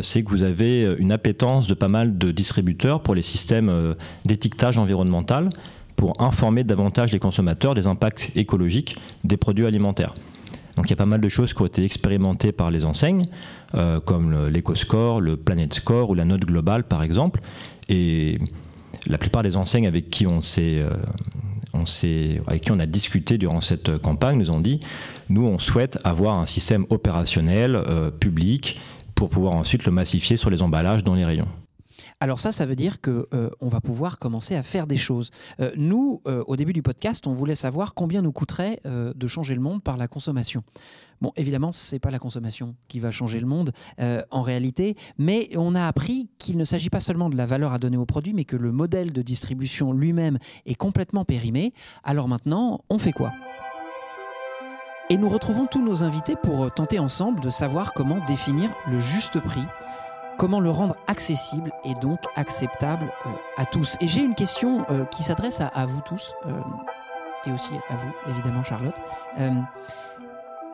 [0.00, 3.94] c'est que vous avez une appétence de pas mal de distributeurs pour les systèmes
[4.24, 5.50] d'étiquetage environnemental
[5.96, 10.14] pour informer davantage les consommateurs des impacts écologiques des produits alimentaires.
[10.76, 13.26] Donc il y a pas mal de choses qui ont été expérimentées par les enseignes,
[14.06, 17.42] comme l'EcoScore, le Planet Score ou la note globale par exemple.
[17.90, 18.38] Et
[19.06, 20.82] la plupart des enseignes avec qui on s'est
[22.46, 24.80] avec qui on a discuté durant cette campagne nous ont dit,
[25.28, 28.80] nous on souhaite avoir un système opérationnel euh, public
[29.14, 31.48] pour pouvoir ensuite le massifier sur les emballages dans les rayons.
[32.20, 35.30] Alors ça, ça veut dire qu'on euh, va pouvoir commencer à faire des choses.
[35.60, 39.60] Euh, nous, au début du podcast, on voulait savoir combien nous coûterait de changer le
[39.60, 40.62] monde par la consommation.
[41.20, 44.96] Bon, évidemment, ce n'est pas la consommation qui va changer le monde euh, en réalité,
[45.18, 48.04] mais on a appris qu'il ne s'agit pas seulement de la valeur à donner au
[48.04, 51.72] produit, mais que le modèle de distribution lui-même est complètement périmé.
[52.04, 53.32] Alors maintenant, on fait quoi?
[55.08, 59.40] Et nous retrouvons tous nos invités pour tenter ensemble de savoir comment définir le juste
[59.40, 59.64] prix
[60.38, 63.96] comment le rendre accessible et donc acceptable euh, à tous.
[64.00, 66.34] Et j'ai une question euh, qui s'adresse à, vous tous,
[67.46, 68.96] et aussi à vous, évidemment, Charlotte.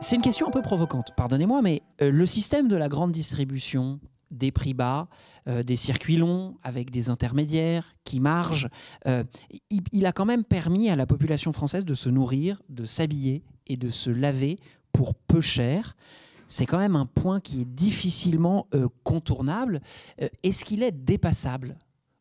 [0.03, 4.01] C'est une question un peu provocante, pardonnez-moi, mais euh, le système de la grande distribution,
[4.31, 5.07] des prix bas,
[5.47, 8.67] euh, des circuits longs avec des intermédiaires qui margent,
[9.07, 9.23] euh,
[9.69, 13.77] il, a quand même permis à la population française de se nourrir, de s'habiller et
[13.77, 14.59] de se laver
[14.91, 15.95] pour peu cher.
[16.53, 18.67] C'est quand même un point qui est difficilement
[19.03, 19.81] contournable.
[20.43, 21.77] est-ce qu'il est dépassable?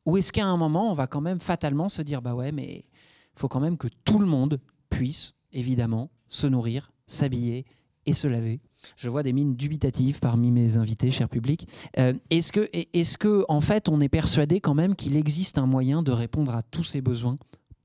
[0.07, 2.85] Ou est-ce qu'à un moment, on va quand même fatalement se dire, bah ouais, mais
[2.85, 4.61] il faut quand même que tout le monde
[4.91, 7.67] puisse, évidemment, se nourrir s'habiller
[8.07, 8.61] et se laver.
[8.97, 11.69] Je vois des mines dubitatives parmi mes invités, cher public.
[11.99, 15.67] Euh, est-ce que, est que, en fait, on est persuadé quand même qu'il existe un
[15.67, 17.37] moyen de répondre à tous ces besoins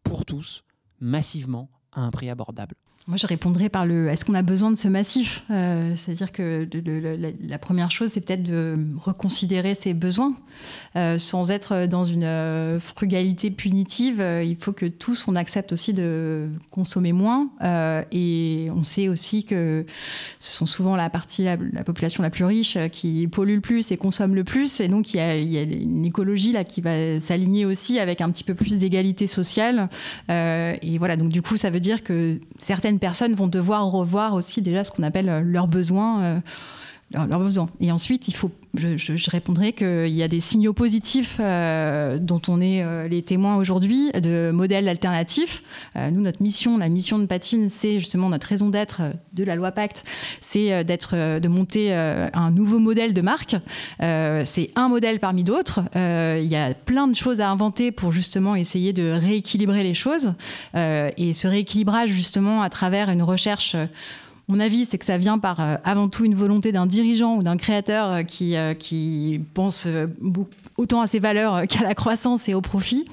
[0.04, 0.64] pour tous,
[1.00, 2.76] massivement, à un prix abordable?
[3.08, 5.46] Moi, je répondrais par le est-ce qu'on a besoin de ce massif?
[5.50, 6.68] Euh, C'est-à-dire que
[7.48, 10.36] la, première chose, c'est peut-être de reconsidérer ses besoins.
[10.98, 15.94] Euh, sans être dans une euh, frugalité punitive, il faut que tous, on accepte aussi
[15.94, 17.50] de consommer moins.
[18.12, 19.86] et on sait aussi que
[20.40, 23.90] ce sont souvent la partie, la, la, population la plus riche qui pollue le plus
[23.90, 24.82] et consomme le plus.
[24.82, 28.00] Et donc, il y a, il y a une écologie là qui va s'aligner aussi
[28.00, 29.88] avec un petit peu plus d'égalité sociale.
[30.28, 34.62] et voilà, donc du coup, ça veut dire que certaines personnes vont devoir revoir aussi
[34.62, 36.42] déjà ce qu'on appelle euh, leurs besoins.
[37.12, 37.70] Leurs besoins.
[37.80, 42.62] Et ensuite, il faut je, répondrai qu'il y a des signaux positifs euh, dont on
[42.62, 45.64] est euh, les témoins aujourd'hui, de modèles alternatifs.
[45.96, 49.02] Euh, nous, notre mission, la mission de Patine, c'est justement notre raison d'être
[49.34, 50.04] de la loi Pacte,
[50.42, 53.56] c'est d'être, de monter un nouveau modèle de marque.
[54.00, 55.82] c'est un modèle parmi d'autres.
[55.96, 60.34] Il y a plein de choses à inventer pour justement essayer de rééquilibrer les choses.
[60.74, 63.76] et ce rééquilibrage, justement, à travers une recherche
[64.50, 67.44] mon avis, c'est que ça vient par euh, avant tout une volonté d'un dirigeant ou
[67.44, 69.86] d'un créateur euh, qui, euh, qui pense
[70.78, 73.06] autant à ses valeurs qu'à la croissance et au profit.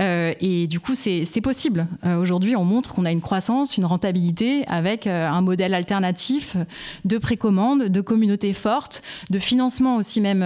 [0.00, 1.86] Euh, et du coup, c'est possible.
[2.04, 6.56] Euh, aujourd'hui, on montre qu'on a une croissance, une rentabilité avec euh, un modèle alternatif
[7.04, 10.42] de précommande, de communauté forte, de financement aussi même.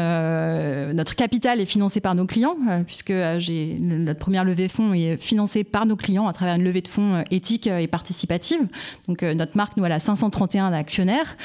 [0.95, 2.57] notre capital est financé par nos clients,
[2.87, 6.81] puisque notre première levée de fonds est financée par nos clients à travers une levée
[6.81, 8.61] de fonds éthique et participative.
[9.09, 11.37] Donc, notre marque, nous, elle a 531 actionnaires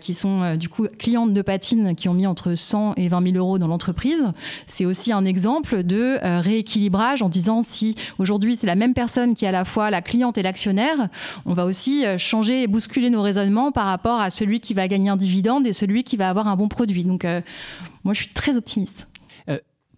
[0.00, 3.36] qui sont du coup clientes de Patine qui ont mis entre 100 et 20 000
[3.36, 4.22] euros dans l'entreprise
[4.66, 9.34] c'est aussi un exemple de euh, rééquilibrage en disant si aujourd'hui c'est la même personne
[9.34, 11.08] qui est à la fois la cliente et l'actionnaire,
[11.46, 14.88] on va aussi euh, changer et bousculer nos raisonnements par rapport à celui qui va
[14.88, 17.04] gagner un dividende et celui qui va avoir un bon produit.
[17.04, 17.40] Donc euh,
[18.04, 19.06] moi je suis très optimiste.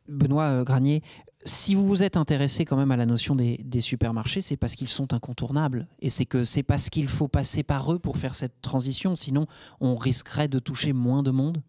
[0.08, 1.00] Benoît Granier,
[1.44, 4.74] si vous vous êtes intéressé quand même à la notion des, des supermarchés, c'est parce
[4.76, 5.86] qu'ils sont incontournables.
[6.00, 9.14] Et c'est que c'est parce qu'il faut passer par eux pour faire cette transition.
[9.14, 9.46] Sinon,
[9.80, 11.62] on risquerait de toucher moins de monde?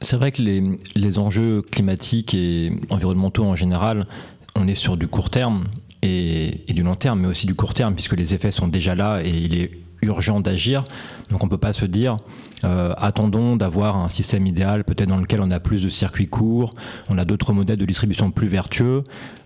[0.00, 4.06] C'est vrai que les, enjeux climatiques et environnementaux en général,
[4.54, 5.64] on est sur du court terme
[6.02, 9.20] et, du long terme, mais aussi du court terme, puisque les effets sont déjà là
[9.24, 9.72] et il est
[10.02, 10.84] urgent d'agir.
[11.30, 12.18] Donc on ne peut pas se dire,
[12.64, 16.74] euh, attendons d'avoir un système idéal, peut-être dans lequel on a plus de circuits courts,
[17.08, 19.02] on a d'autres modèles de distribution plus vertueux,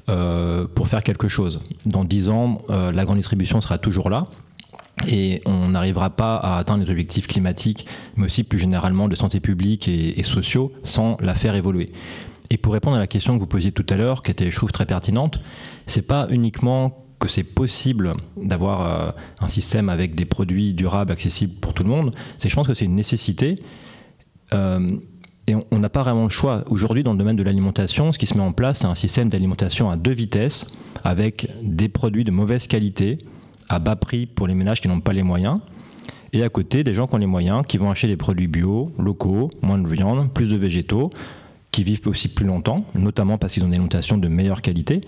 [0.08, 1.60] euh, pour faire quelque chose.
[1.86, 4.26] Dans dix ans, euh, la grande distribution sera toujours là
[5.08, 7.86] et on n'arrivera pas à atteindre les objectifs climatiques,
[8.16, 11.92] mais aussi plus généralement de santé publique et, sociaux, sans la faire évoluer.
[12.50, 14.56] Et pour répondre à la question que vous posiez tout à l'heure, qui était, je
[14.56, 15.40] trouve, très pertinente,
[15.86, 21.54] c'est pas uniquement que c'est possible d'avoir euh, un système avec des produits durables accessibles
[21.60, 23.62] pour tout le monde, c'est je pense que c'est une nécessité.
[24.52, 24.96] Euh,
[25.48, 26.62] et on n'a pas vraiment le choix.
[26.68, 29.28] Aujourd'hui, dans le domaine de l'alimentation, ce qui se met en place, c'est un système
[29.28, 30.66] d'alimentation à deux vitesses,
[31.02, 33.18] avec des produits de mauvaise qualité,
[33.72, 35.58] à bas prix pour les ménages qui n'ont pas les moyens.
[36.34, 38.92] Et à côté, des gens qui ont les moyens, qui vont acheter des produits bio,
[38.98, 41.10] locaux, moins de viande, plus de végétaux,
[41.70, 45.00] qui vivent aussi plus longtemps, notamment parce qu'ils ont des alimentations de meilleure qualité.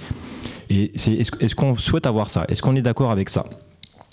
[0.71, 2.47] Et est-ce qu'on souhaite avoir ça?
[2.49, 3.45] Est-ce qu'on est, d'accord avec ça?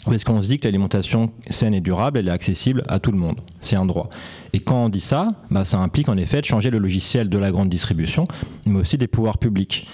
[0.06, 3.12] Ou est-ce qu'on se dit que l'alimentation saine et durable, elle est accessible à tout
[3.12, 3.40] le monde?
[3.62, 4.10] C'est un droit.
[4.52, 7.38] Et quand on dit ça, bah, ça implique en effet de changer le logiciel de
[7.38, 8.28] la grande distribution,
[8.66, 9.88] mais aussi des pouvoirs publics.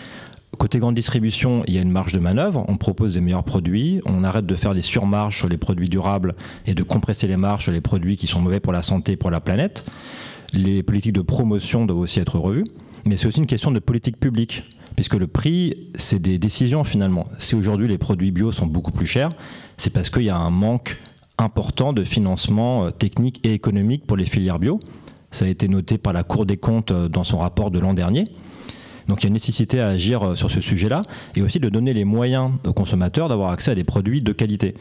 [0.58, 2.66] Côté grande distribution, il y a une marge de manœuvre.
[2.68, 4.02] On propose des meilleurs produits.
[4.06, 6.36] On arrête de faire des surmarges sur les produits durables
[6.66, 9.18] et de compresser les marges sur les produits qui sont mauvais pour la santé et
[9.18, 9.86] pour la planète.
[10.54, 12.66] Les politiques de promotion doivent aussi être revues.
[13.06, 14.64] Mais c'est aussi une question de politique publique.
[14.96, 17.28] Puisque le prix, c'est des décisions finalement.
[17.38, 19.32] Si aujourd'hui les produits bio sont beaucoup plus chers,
[19.78, 20.98] c'est parce qu'il y a un manque
[21.38, 24.80] important de financement euh, technique et économique pour les filières bio.
[25.30, 27.94] Ça a été noté par la Cour des comptes euh, dans son rapport de l'an
[27.94, 28.24] dernier.
[29.08, 31.04] Donc il y a une nécessité à agir euh, sur ce sujet-là
[31.36, 34.76] et aussi de donner les moyens aux consommateurs d'avoir accès à des produits de qualité.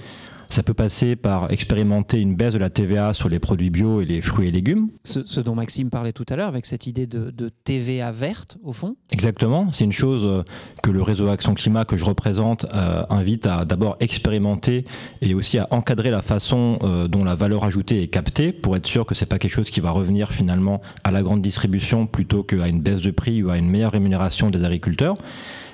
[0.49, 4.05] Ça peut passer par expérimenter une baisse de la TVA sur les produits bio et
[4.05, 4.88] les fruits et légumes.
[5.05, 8.97] Ce, dont Maxime parlait tout à l'heure, avec cette idée de, TVA verte, au fond
[9.11, 9.72] Exactement.
[9.72, 10.42] C'est une chose euh,
[10.82, 14.84] que le réseau Action Climat que je représente euh, invite à d'abord expérimenter
[15.20, 18.86] et aussi à encadrer la façon euh, dont la valeur ajoutée est captée pour être
[18.86, 22.07] sûr que ce n'est pas quelque chose qui va revenir finalement à la grande distribution
[22.07, 25.16] plutôt qu'à une baisse de prix ou à une meilleure rémunération des agriculteurs.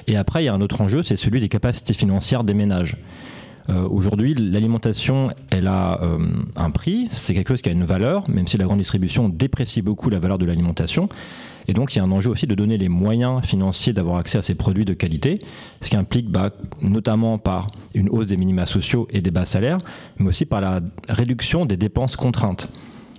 [0.07, 2.97] Et après, il y a un autre enjeu, c'est celui des capacités financières des ménages.
[3.69, 6.19] Euh, aujourd'hui, l'alimentation, elle a euh,
[6.57, 9.83] un prix, c'est quelque chose qui a une valeur, même si la grande distribution déprécie
[9.83, 11.09] beaucoup la valeur de l'alimentation.
[11.69, 14.39] Et donc, il y a un enjeu aussi de donner les moyens financiers d'avoir accès
[14.39, 15.39] à ces produits de qualité,
[15.81, 16.51] ce qui implique bah,
[16.81, 19.79] notamment par une hausse des minima sociaux et des bas salaires,
[20.19, 22.69] mais aussi par la réduction des dépenses contraintes.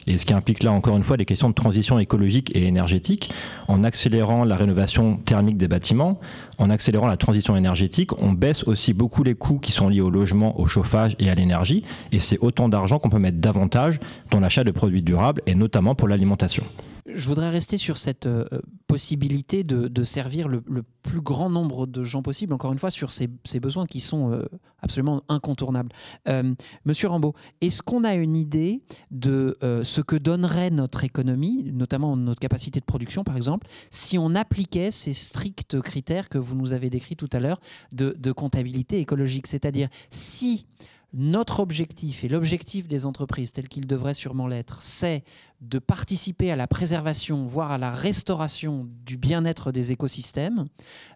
[0.08, 3.32] Et ce qui implique là encore une fois des questions de transition écologique et énergétique,
[3.68, 6.20] en accélérant la rénovation thermique des bâtiments,
[6.58, 10.10] en accélérant la transition énergétique, on baisse aussi beaucoup les coûts qui sont liés au
[10.10, 14.00] logement, au chauffage et à l'énergie, et c'est autant d'argent qu'on peut mettre davantage
[14.32, 16.64] dans l'achat de produits durables, et notamment pour l'alimentation.
[17.06, 18.46] Je voudrais rester sur cette euh,
[18.88, 20.62] possibilité de, servir le,
[21.02, 23.28] plus grand nombre de gens possible, encore une fois, sur ces,
[23.60, 24.46] besoins qui sont euh,
[24.82, 25.90] absolument incontournables.
[26.30, 26.54] Euh,
[26.86, 28.82] Monsieur Rambaud, est-ce qu'on a une idée
[29.12, 34.34] de ce que donnerait notre économie, notamment notre capacité de production, par exemple, si on
[34.36, 37.60] appliquait ces stricts critères que vous nous avez décrits tout à l'heure
[37.92, 40.66] de, de comptabilité écologique C'est-à-dire, si
[41.14, 45.24] notre objectif et l'objectif des entreprises, tel qu'il devrait sûrement l'être, c'est
[45.62, 50.66] de participer à la préservation, voire à la restauration du bien-être des écosystèmes.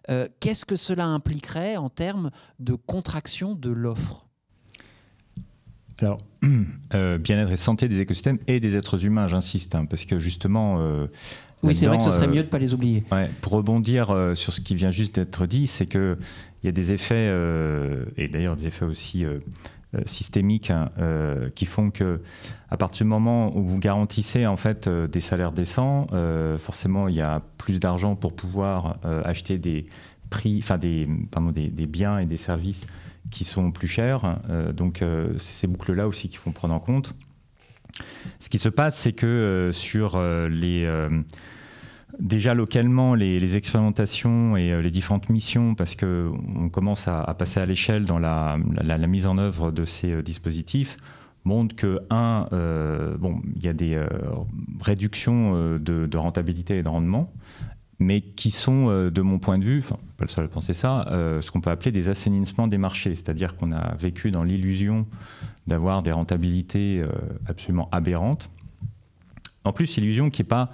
[0.08, 4.28] Euh, qu'est-ce que cela impliquerait en termes de contraction de l'offre?
[6.00, 6.18] Alors,
[6.94, 10.80] euh, bien-être et santé des écosystèmes et des êtres humains, j'insiste, hein, parce que justement...
[10.80, 11.08] Euh,
[11.62, 13.04] oui, c'est vrai que ce serait mieux de ne pas les oublier.
[13.40, 16.16] pour rebondir sur ce qui vient juste d'être dit, c'est qu'il
[16.64, 17.32] y a des effets,
[18.16, 19.24] et d'ailleurs des effets aussi
[20.04, 20.90] systémiques hein,
[21.54, 22.20] qui font que
[22.70, 26.06] à partir du moment où vous garantissez en fait des salaires décents,
[26.58, 29.86] forcément il y a plus d'argent pour pouvoir acheter des
[30.30, 32.86] prix, enfin des, pardon, des, des, biens et des services
[33.30, 34.38] qui sont plus chers.
[34.74, 35.02] donc
[35.38, 37.14] c'est ces boucles-là aussi qu'il faut prendre en compte.
[38.38, 40.86] Ce qui se passe, c'est que sur les
[42.18, 47.66] déjà localement les, expérimentations et euh, les différentes missions, parce qu'on commence à, passer à
[47.66, 48.58] l'échelle dans la,
[49.06, 50.96] mise en œuvre de ces euh, dispositifs,
[51.44, 53.98] montrent que, un, euh, bon, il y a des
[54.82, 57.32] réductions de, rentabilité et de rendement,
[58.00, 61.06] mais qui sont, de mon point de vue, enfin, pas le seul à penser ça,
[61.08, 63.14] ce qu'on peut appeler des assainissements des marchés.
[63.14, 65.06] C'est-à-dire qu'on a vécu dans l'illusion
[65.68, 67.02] d'avoir des rentabilités
[67.46, 68.50] absolument aberrantes.
[69.64, 70.70] En plus, illusion qui n'est pas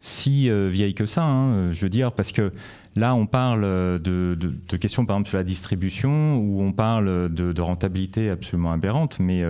[0.00, 2.52] si euh, vieille que ça, hein, euh, je veux dire, parce que
[2.94, 7.60] là, on parle euh, de, questions, par exemple, sur la distribution, où on parle de,
[7.60, 9.42] rentabilité absolument aberrante, mais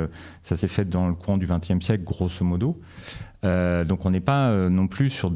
[0.42, 2.76] ça s'est fait dans le courant du XXe siècle, grosso modo.
[3.42, 5.30] donc, on n'est pas non plus sur,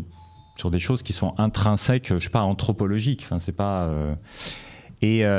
[0.71, 3.23] des choses qui sont intrinsèques, je sais pas, anthropologiques.
[3.25, 3.91] Enfin, c'est pas.
[5.03, 5.25] et.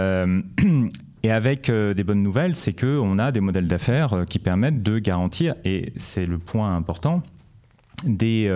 [1.24, 5.56] Et avec des bonnes nouvelles, c'est qu'on a des modèles d'affaires qui permettent de garantir,
[5.64, 7.24] et c'est le point important,
[8.04, 8.50] des,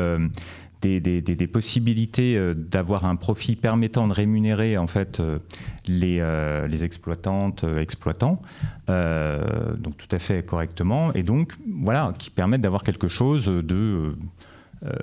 [0.81, 5.39] des, possibilités euh, d'avoir un profit permettant de rémunérer en fait euh,
[5.87, 8.41] les, euh, les exploitantes, exploitants,
[8.87, 14.15] donc tout à fait correctement, et donc voilà, qui permettent d'avoir quelque chose de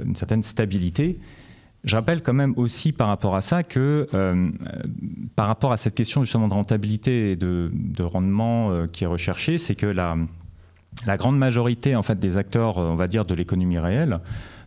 [0.04, 1.18] une certaine stabilité.
[1.84, 4.06] Je rappelle quand même aussi par rapport à ça que
[5.36, 9.58] par rapport à cette question justement de rentabilité et de, de rendement qui est recherché,
[9.58, 10.16] c'est que la,
[11.16, 14.20] grande majorité en fait des acteurs, on va dire, de l'économie réelle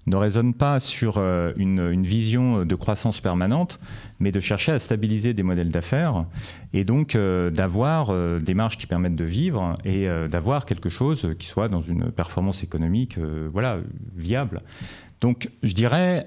[0.07, 3.79] ne raisonne pas sur euh, une, vision de croissance permanente,
[4.19, 6.25] mais de chercher à stabiliser des modèles d'affaires
[6.73, 11.35] et donc euh, d'avoir euh, des marges qui permettent de vivre et d'avoir quelque chose
[11.37, 13.19] qui soit dans une performance économique
[13.51, 13.77] voilà,
[14.15, 14.61] viable.
[15.19, 16.25] Donc je dirais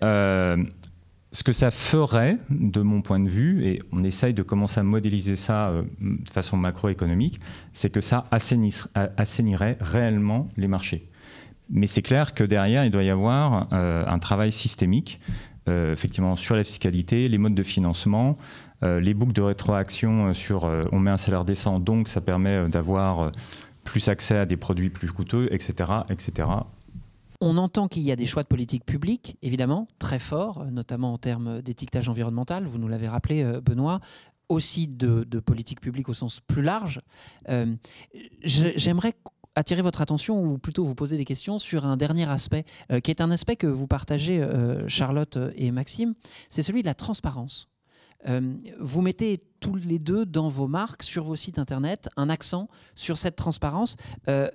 [1.32, 4.82] ce que ça ferait, de mon point de vue, et on essaye de commencer à
[4.82, 7.40] modéliser ça de façon macroéconomique,
[7.72, 11.08] c'est que ça assainirait réellement les marchés.
[11.70, 15.20] Mais c'est clair que derrière, il doit y avoir euh, un travail systémique,
[15.68, 18.36] euh, effectivement, sur la fiscalité, les modes de financement,
[18.82, 23.30] euh, les boucles de rétroaction sur on met un salaire décent, donc ça permet d'avoir
[23.84, 25.90] plus accès à des produits plus coûteux, etc.
[26.10, 26.48] etc.
[27.40, 31.18] On entend qu'il y a des choix de politique publique, évidemment, très forts, notamment en
[31.18, 34.00] termes d'étiquetage environnemental, vous nous l'avez rappelé, Benoît,
[34.48, 37.00] aussi de, politique publique au sens plus large.
[38.44, 39.14] J'aimerais
[39.54, 43.10] attirer votre attention ou plutôt vous poser des questions sur un dernier aspect, euh, qui
[43.10, 46.14] est un aspect que vous partagez, euh, Charlotte et Maxime,
[46.48, 47.68] c'est celui de la transparence.
[48.28, 52.68] Euh, vous mettez tous les deux dans vos marques, sur vos sites internet, un accent
[52.94, 53.96] sur cette transparence.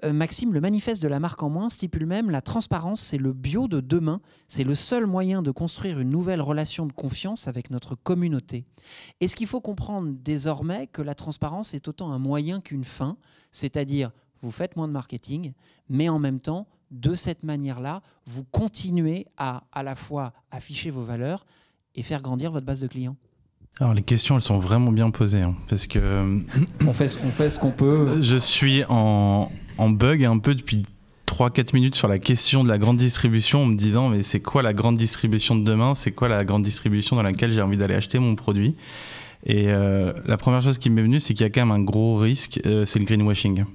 [0.04, 3.68] Maxime, le manifeste de la marque en moins stipule même la transparence, c'est le bio
[3.68, 7.94] de demain, c'est le seul moyen de construire une nouvelle relation de confiance avec notre
[7.96, 8.66] communauté.
[9.22, 13.18] Est-ce qu'il faut comprendre désormais que la transparence est autant un moyen qu'une fin,
[13.52, 14.12] c'est-à-dire
[14.42, 15.54] vous faites moins de marketing,
[15.88, 21.04] mais en même temps, de cette manière-là, vous continuez à à la fois afficher vos
[21.04, 21.46] valeurs
[21.96, 23.18] et faire grandir votre base de clients
[23.80, 26.00] alors les questions, elles sont vraiment bien posées, hein, parce que
[26.86, 28.22] on fait, on fait ce qu'on peut.
[28.22, 30.84] Je suis en, en bug un peu depuis
[31.28, 34.62] 3-4 minutes sur la question de la grande distribution en me disant mais c'est quoi
[34.62, 35.94] la grande distribution de demain?
[35.94, 38.76] C'est quoi la grande distribution dans laquelle j'ai envie d'aller acheter mon produit?
[39.46, 41.84] Et euh, la première chose qui m'est venue, c'est qu'il y a quand même un
[41.84, 43.66] gros risque, euh, c'est le greenwashing.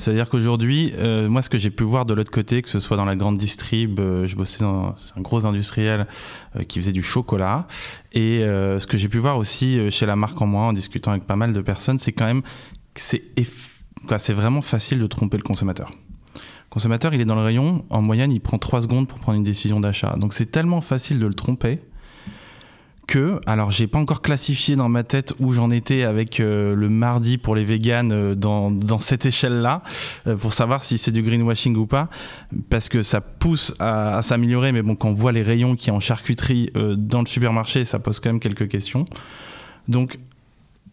[0.00, 2.96] C'est-à-dire qu'aujourd'hui, euh, moi, ce que j'ai pu voir de l'autre côté, que ce soit
[2.96, 6.06] dans la grande distrib, euh, je bossais dans un gros industriel
[6.56, 7.68] euh, qui faisait du chocolat,
[8.14, 11.24] et ce que j'ai pu voir aussi chez la marque en moi, en discutant avec
[11.24, 12.40] pas mal de personnes, c'est quand même
[12.94, 13.02] que
[14.18, 15.90] c'est vraiment facile de tromper le consommateur.
[16.34, 19.36] Le consommateur, il est dans le rayon, en moyenne, il prend 3 secondes pour prendre
[19.36, 20.16] une décision d'achat.
[20.16, 21.78] Donc c'est tellement facile de le tromper
[23.10, 26.88] que, alors j'ai pas encore classifié dans ma tête où j'en étais avec euh, le
[26.88, 29.82] mardi pour les véganes euh, dans, cette échelle-là,
[30.28, 32.08] euh, pour savoir si c'est du greenwashing ou pas,
[32.68, 35.98] parce que ça pousse à, s'améliorer, mais bon, quand on voit les rayons qui en
[35.98, 39.06] charcuterie dans le supermarché, ça pose quand même quelques questions.
[39.88, 40.20] Donc,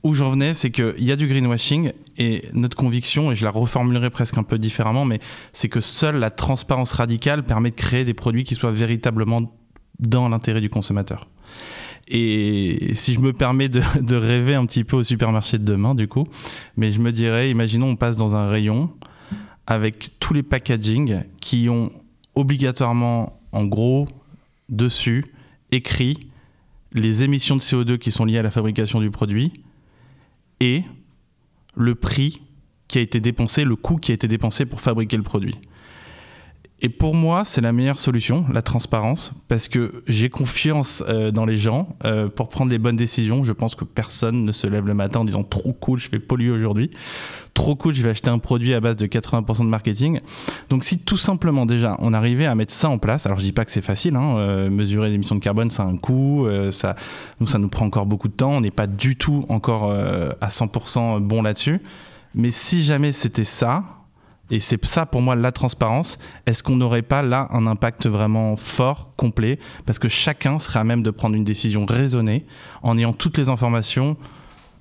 [0.01, 3.51] où j'en venais, c'est qu'il y a du greenwashing et notre conviction, et je la
[3.51, 5.19] reformulerai presque un peu différemment, mais
[5.53, 9.53] c'est que seule la transparence radicale permet de créer des produits qui soient véritablement
[9.99, 11.27] dans l'intérêt du consommateur.
[12.09, 16.07] Et si je me permets de, rêver un petit peu au supermarché de demain, du
[16.07, 16.27] coup,
[16.75, 18.91] mais je me dirais, imaginons on passe dans un rayon
[19.65, 21.91] avec tous les packaging qui ont
[22.35, 24.07] obligatoirement, en gros,
[24.69, 25.25] dessus,
[25.71, 26.31] écrit
[26.93, 29.51] les émissions de CO2 qui sont liées à la fabrication du produit
[30.59, 30.83] et
[31.75, 32.41] le prix
[32.87, 35.55] qui a été dépensé, le coût qui a été dépensé pour fabriquer le produit.
[36.79, 41.45] Et pour moi, c'est la meilleure solution, la transparence, parce que j'ai confiance euh, dans
[41.47, 43.43] les gens euh, pour prendre des bonnes décisions.
[43.43, 46.19] Je pense que personne ne se lève le matin en disant trop cool, je vais
[46.19, 46.91] polluer aujourd'hui,
[47.55, 50.19] trop cool, je vais acheter un produit à base de 80% de marketing.
[50.69, 53.53] Donc si tout simplement déjà on arrivait à mettre ça en place, alors je dis
[53.53, 56.95] pas que c'est facile, hein, euh, mesurer l'émission de carbone, ça a un coût, ça,
[57.39, 60.49] nous ça nous prend encore beaucoup de temps, on n'est pas du tout encore à
[60.49, 61.81] 100% bon là-dessus.
[62.35, 63.96] Mais si jamais c'était ça,
[64.49, 66.17] et c'est ça pour moi la transparence.
[66.45, 69.59] Est-ce qu'on n'aurait pas là un impact vraiment fort, complet?
[69.85, 72.45] Parce que chacun serait à même de prendre une décision raisonnée
[72.81, 74.17] en ayant toutes les informations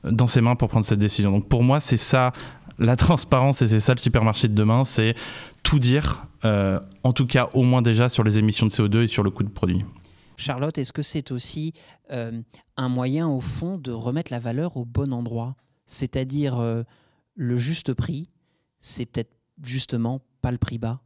[0.05, 1.33] dans ses mains pour prendre cette décision.
[1.33, 2.33] Donc pour moi, c'est ça
[2.79, 5.15] la transparence et c'est ça le supermarché de demain, c'est
[5.63, 9.07] tout dire, euh, en tout cas au moins déjà sur les émissions de CO2 et
[9.07, 9.85] sur le coût de produit.
[10.37, 11.73] Charlotte, est-ce que c'est aussi
[12.13, 12.43] euh,
[12.77, 15.57] un moyen au fond de remettre la valeur au bon endroit?
[15.87, 16.83] C'est-à-dire euh,
[17.35, 18.29] le juste prix,
[18.81, 21.01] c'est peut-être justement pas le prix bas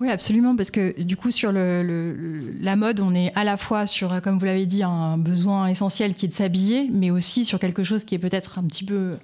[0.00, 4.20] oui, absolument, parce que du coup, sur la mode, on est à la fois sur,
[4.22, 7.84] comme vous l'avez dit, un besoin essentiel qui est de s'habiller, mais aussi sur quelque
[7.84, 9.16] chose qui est peut-être un petit peu,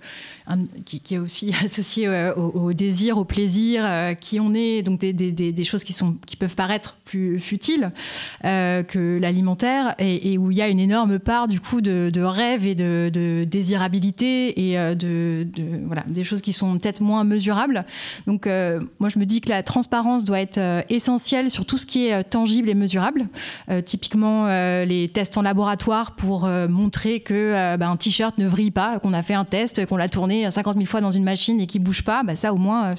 [0.85, 5.65] qui, est aussi associé euh, au, désir, au plaisir, euh, qui on est, donc des,
[5.65, 7.91] choses qui, sont, qui peuvent paraître plus futiles
[8.45, 12.23] euh, que l'alimentaire, et, où il y a une énorme part du coup de, de
[12.23, 15.47] rêve et de, de désirabilité et de,
[15.87, 17.85] voilà, des choses qui sont peut-être moins mesurables.
[18.27, 21.87] Donc, moi, je me dis que la transparence doit être euh, essentiel sur tout ce
[21.87, 23.27] qui est euh, tangible et mesurable.
[23.71, 24.47] Euh, typiquement,
[24.85, 29.23] les tests en laboratoire pour montrer que bah, un t-shirt ne vrille pas, qu'on a
[29.23, 32.03] fait un test, qu'on l'a tourné 50 000 fois dans une machine et qui bouge
[32.03, 32.23] pas.
[32.23, 32.95] Bah, ça, au moins,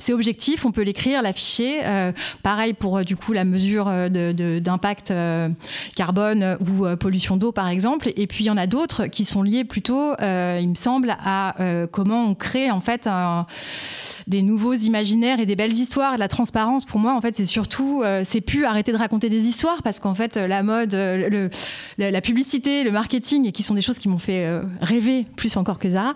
[0.00, 0.64] c'est objectif.
[0.64, 1.80] On peut l'écrire, l'afficher.
[2.42, 5.12] pareil pour du coup la mesure d'impact
[5.96, 8.12] carbone ou pollution d'eau, par exemple.
[8.16, 11.54] Et puis il y en a d'autres qui sont liés plutôt, il me semble, à
[11.90, 13.46] comment on crée en fait un
[14.26, 16.16] des nouveaux imaginaires et des belles histoires.
[16.18, 19.40] La transparence, pour moi, en fait, c'est surtout, euh, c'est plus arrêter de raconter des
[19.40, 21.48] histoires parce qu'en fait, la mode, euh,
[21.98, 25.78] la publicité, le marketing, qui sont des choses qui m'ont fait euh, rêver plus encore
[25.78, 26.14] que Zara.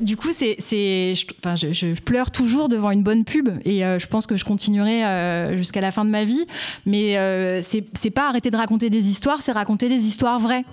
[0.00, 4.26] du coup, c'est, je, enfin, je, pleure toujours devant une bonne pub et je pense
[4.26, 6.46] que je continuerai jusqu'à la fin de ma vie.
[6.86, 10.64] Mais c'est, pas arrêter de raconter des histoires, c'est raconter des histoires vraies.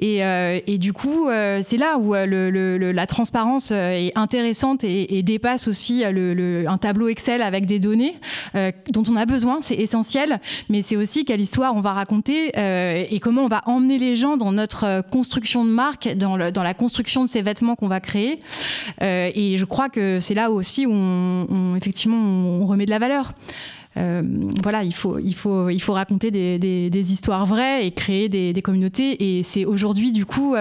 [0.00, 0.18] Et,
[0.66, 6.64] et du coup, c'est là où la transparence est intéressante et, et dépasse aussi le,
[6.68, 8.14] un tableau Excel avec des données
[8.54, 12.52] euh, dont on a besoin, c'est essentiel, mais c'est aussi quelle histoire on va raconter
[12.56, 16.36] euh, et comment on va emmener les gens dans notre euh, construction de marque, dans,
[16.36, 18.40] la construction de ces vêtements qu'on va créer.
[19.00, 23.32] et je crois que c'est là aussi où on, effectivement on remet de la valeur.
[23.96, 29.38] voilà, il faut, raconter des, histoires vraies et créer des communautés.
[29.38, 30.54] Et c'est aujourd'hui, du coup,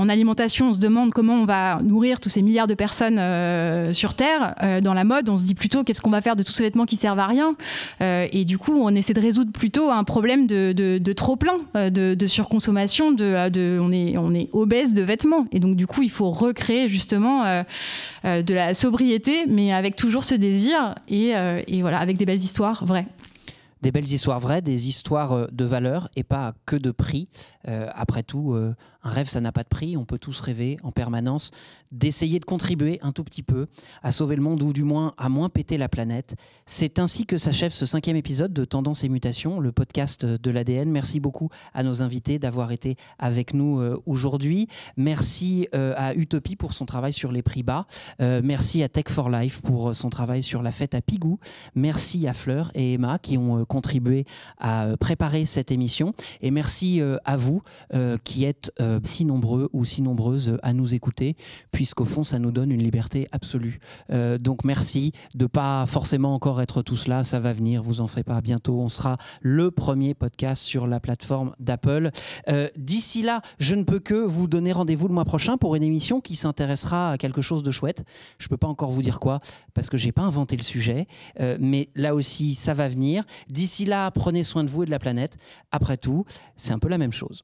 [0.00, 3.92] en alimentation, on se demande comment on va nourrir tous ces milliards de personnes euh,
[3.92, 4.54] sur Terre.
[4.62, 6.62] Euh, dans la mode, on se dit plutôt qu'est-ce qu'on va faire de tous ces
[6.62, 7.54] vêtements qui servent à rien.
[8.00, 12.26] Euh, et du coup, on essaie de résoudre plutôt un problème de, trop plein, de,
[12.26, 13.12] surconsommation.
[13.12, 15.46] De, on, est, obèse de vêtements.
[15.52, 17.62] Et donc, du coup, il faut recréer justement
[18.24, 21.34] de la sobriété, mais avec toujours ce désir et,
[21.66, 23.06] et voilà, avec des belles histoires vraies
[23.82, 27.28] des belles histoires vraies, des histoires euh, de valeur et pas que de prix.
[27.68, 29.96] Euh, après tout, euh, un rêve, ça n'a pas de prix.
[29.96, 31.50] On peut tous rêver en permanence
[31.92, 33.66] d'essayer de contribuer un tout petit peu
[34.02, 36.36] à sauver le monde ou du moins à moins péter la planète.
[36.66, 40.90] C'est ainsi que s'achève ce cinquième épisode de Tendance et Mutation, le podcast de l'ADN.
[40.90, 44.68] Merci beaucoup à nos invités d'avoir été avec nous aujourd'hui.
[44.96, 47.86] Merci à Utopie pour son travail sur les prix bas.
[48.18, 51.38] merci à Tech for Life pour son travail sur la fête à Pigou.
[51.74, 54.26] Merci à Fleur et Emma qui ont contribué
[54.58, 56.12] à euh, préparer cette émission.
[56.42, 57.62] Et merci euh, à vous
[57.94, 58.72] euh, qui êtes
[59.04, 61.36] si nombreux ou si nombreuses à nous écouter,
[61.70, 63.78] puisqu'au fond, ça nous donne une liberté absolue.
[64.40, 68.24] donc merci de pas forcément encore être tous là, ça va venir, vous en ferez
[68.24, 68.40] pas.
[68.40, 72.10] Bientôt, on sera le premier podcast sur la plateforme d'Apple.
[72.76, 76.20] D'ici là, je ne peux que vous donner rendez-vous le mois prochain pour une émission
[76.20, 78.04] qui s'intéressera à quelque chose de chouette.
[78.38, 79.40] Je peux pas encore vous dire quoi
[79.74, 81.06] parce que j'ai pas inventé le sujet,
[81.60, 83.24] mais là aussi, ça va venir.
[83.60, 85.36] D'ici là, prenez soin de vous et de la planète.
[85.70, 86.24] Après tout,
[86.56, 87.42] c'est un peu la même chose.